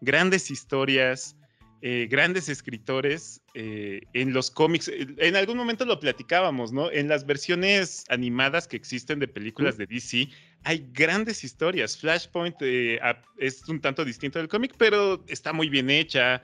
[0.00, 1.36] grandes historias,
[1.82, 4.90] eh, grandes escritores eh, en los cómics.
[5.18, 6.90] En algún momento lo platicábamos, ¿no?
[6.90, 10.26] En las versiones animadas que existen de películas de DC,
[10.64, 11.98] hay grandes historias.
[11.98, 12.98] Flashpoint eh,
[13.36, 16.42] es un tanto distinto del cómic, pero está muy bien hecha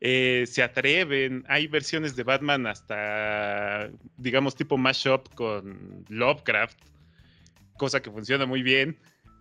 [0.00, 1.44] eh, se atreven.
[1.48, 6.78] Hay versiones de Batman hasta, digamos, tipo mashup con Lovecraft,
[7.76, 8.96] cosa que funciona muy bien.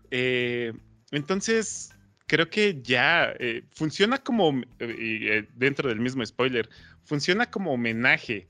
[0.10, 0.74] Eh,
[1.12, 1.94] entonces,
[2.26, 4.62] creo que ya eh, funciona como,
[5.56, 6.68] dentro del mismo spoiler,
[7.04, 8.48] funciona como homenaje.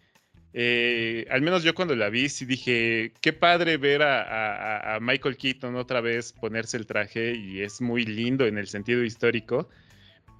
[1.30, 6.00] al menos yo cuando la vi, sí dije, qué padre ver a, Michael Keaton otra
[6.00, 9.70] vez ponerse el traje y es muy lindo en el sentido histórico,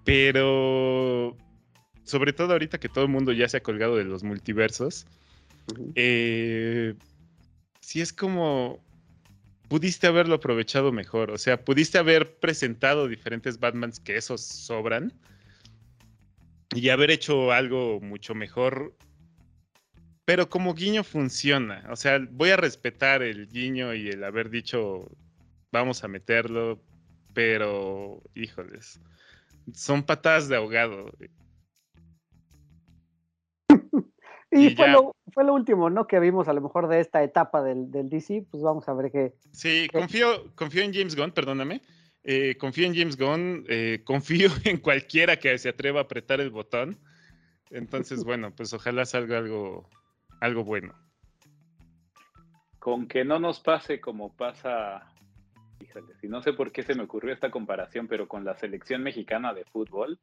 [0.06, 1.38] pero
[2.08, 5.06] sobre todo ahorita que todo el mundo ya se ha colgado de los multiversos,
[5.96, 6.96] eh,
[7.82, 8.80] sí es como
[9.68, 15.12] pudiste haberlo aprovechado mejor, o sea, pudiste haber presentado diferentes Batmans que esos sobran
[16.74, 18.96] y haber hecho algo mucho mejor.
[20.26, 25.10] Pero como guiño funciona, o sea, voy a respetar el guiño y el haber dicho
[25.72, 26.82] vamos a meterlo,
[27.34, 29.00] pero híjoles,
[29.74, 31.12] son patadas de ahogado.
[34.58, 36.08] Y, fue, lo, fue, lo, último, ¿no?
[36.08, 39.12] Que vimos a lo mejor de esta etapa del, del DC, pues vamos a ver
[39.12, 39.34] qué.
[39.52, 41.82] Sí, confío, confío en James Gunn, perdóname.
[42.30, 46.50] Eh, confío en James Gunn, eh, confío en cualquiera que se atreva a apretar el
[46.50, 47.00] botón.
[47.72, 49.90] Entonces, bueno, pues ojalá salga algo,
[50.42, 50.94] algo bueno.
[52.80, 55.10] Con que no nos pase como pasa,
[55.80, 59.04] fíjate, si no sé por qué se me ocurrió esta comparación, pero con la selección
[59.04, 60.20] mexicana de fútbol,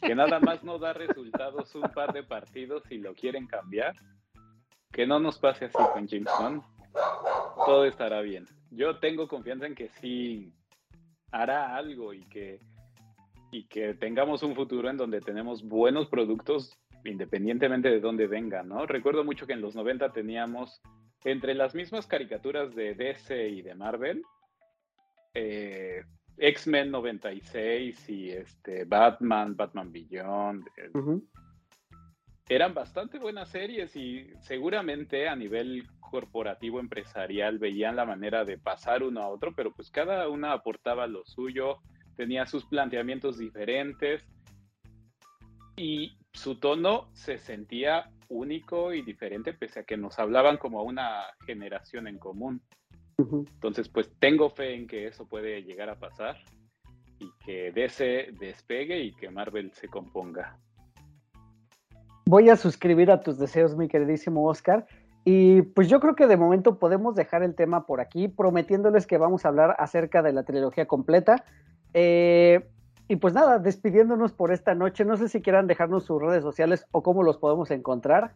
[0.00, 3.94] que nada más no da resultados un par de partidos y lo quieren cambiar,
[4.90, 6.62] que no nos pase así con James Gunn,
[7.66, 8.46] todo estará bien.
[8.70, 10.52] Yo tengo confianza en que sí
[11.30, 12.60] hará algo y que,
[13.50, 18.86] y que tengamos un futuro en donde tenemos buenos productos independientemente de dónde vengan, ¿no?
[18.86, 20.80] Recuerdo mucho que en los 90 teníamos
[21.24, 24.22] entre las mismas caricaturas de DC y de Marvel,
[25.34, 26.04] eh,
[26.38, 30.66] X-Men 96 y este Batman, Batman Beyond.
[32.48, 39.02] Eran bastante buenas series y seguramente a nivel corporativo empresarial veían la manera de pasar
[39.02, 41.78] uno a otro, pero pues cada una aportaba lo suyo,
[42.16, 44.22] tenía sus planteamientos diferentes
[45.76, 51.24] y su tono se sentía único y diferente pese a que nos hablaban como una
[51.46, 52.62] generación en común.
[53.18, 56.36] Entonces, pues tengo fe en que eso puede llegar a pasar
[57.18, 60.58] y que DC despegue y que Marvel se componga.
[62.26, 64.86] Voy a suscribir a tus deseos, mi queridísimo Oscar.
[65.24, 69.18] Y pues yo creo que de momento podemos dejar el tema por aquí, prometiéndoles que
[69.18, 71.44] vamos a hablar acerca de la trilogía completa.
[71.94, 72.68] Eh,
[73.08, 76.86] y pues nada, despidiéndonos por esta noche, no sé si quieran dejarnos sus redes sociales
[76.92, 78.34] o cómo los podemos encontrar.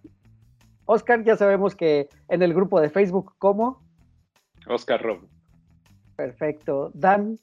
[0.85, 3.82] Oscar, ya sabemos que en el grupo de Facebook, ¿cómo?
[4.66, 5.28] Oscar Rob.
[6.16, 6.90] Perfecto.
[6.94, 7.38] Dan.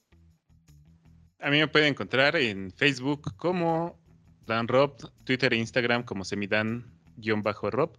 [1.39, 3.99] A mí me pueden encontrar en Facebook como
[4.45, 7.97] Dan Rob, Twitter e Instagram como semidan-rob.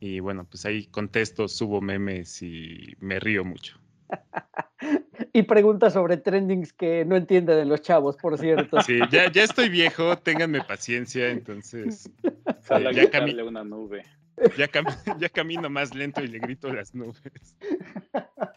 [0.00, 3.78] Y bueno, pues ahí contesto, subo memes y me río mucho.
[5.32, 8.80] y preguntas sobre trendings que no entiende de los chavos, por cierto.
[8.82, 12.10] Sí, ya, ya estoy viejo, ténganme paciencia, entonces.
[12.60, 14.04] Sale ya camino una nube.
[14.56, 14.68] Ya,
[15.18, 17.56] ya camino más lento y le grito a las nubes.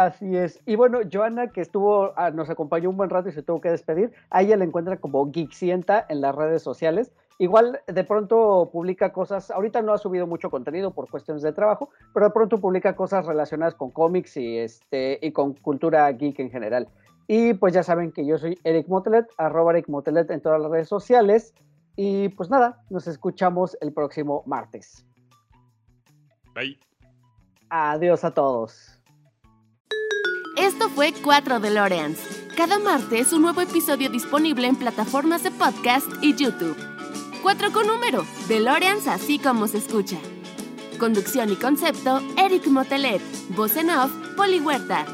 [0.00, 0.62] Así es.
[0.64, 3.68] Y bueno, Joana, que estuvo, ah, nos acompañó un buen rato y se tuvo que
[3.68, 7.12] despedir, a ella la encuentra como Geeksienta en las redes sociales.
[7.36, 11.90] Igual de pronto publica cosas, ahorita no ha subido mucho contenido por cuestiones de trabajo,
[12.14, 16.50] pero de pronto publica cosas relacionadas con cómics y, este, y con cultura geek en
[16.50, 16.88] general.
[17.26, 20.70] Y pues ya saben que yo soy Eric Motelet, arroba Eric Motelet en todas las
[20.70, 21.52] redes sociales.
[21.94, 25.04] Y pues nada, nos escuchamos el próximo martes.
[26.54, 26.80] Bye.
[27.68, 28.99] Adiós a todos.
[30.56, 32.18] Esto fue 4 DeLoreans.
[32.56, 36.76] Cada martes un nuevo episodio disponible en plataformas de podcast y YouTube.
[37.42, 40.18] 4 con número, DeLoreans así como se escucha.
[40.98, 43.22] Conducción y concepto, Eric Motelet.
[43.56, 45.06] Voz en off, Poli Huerta.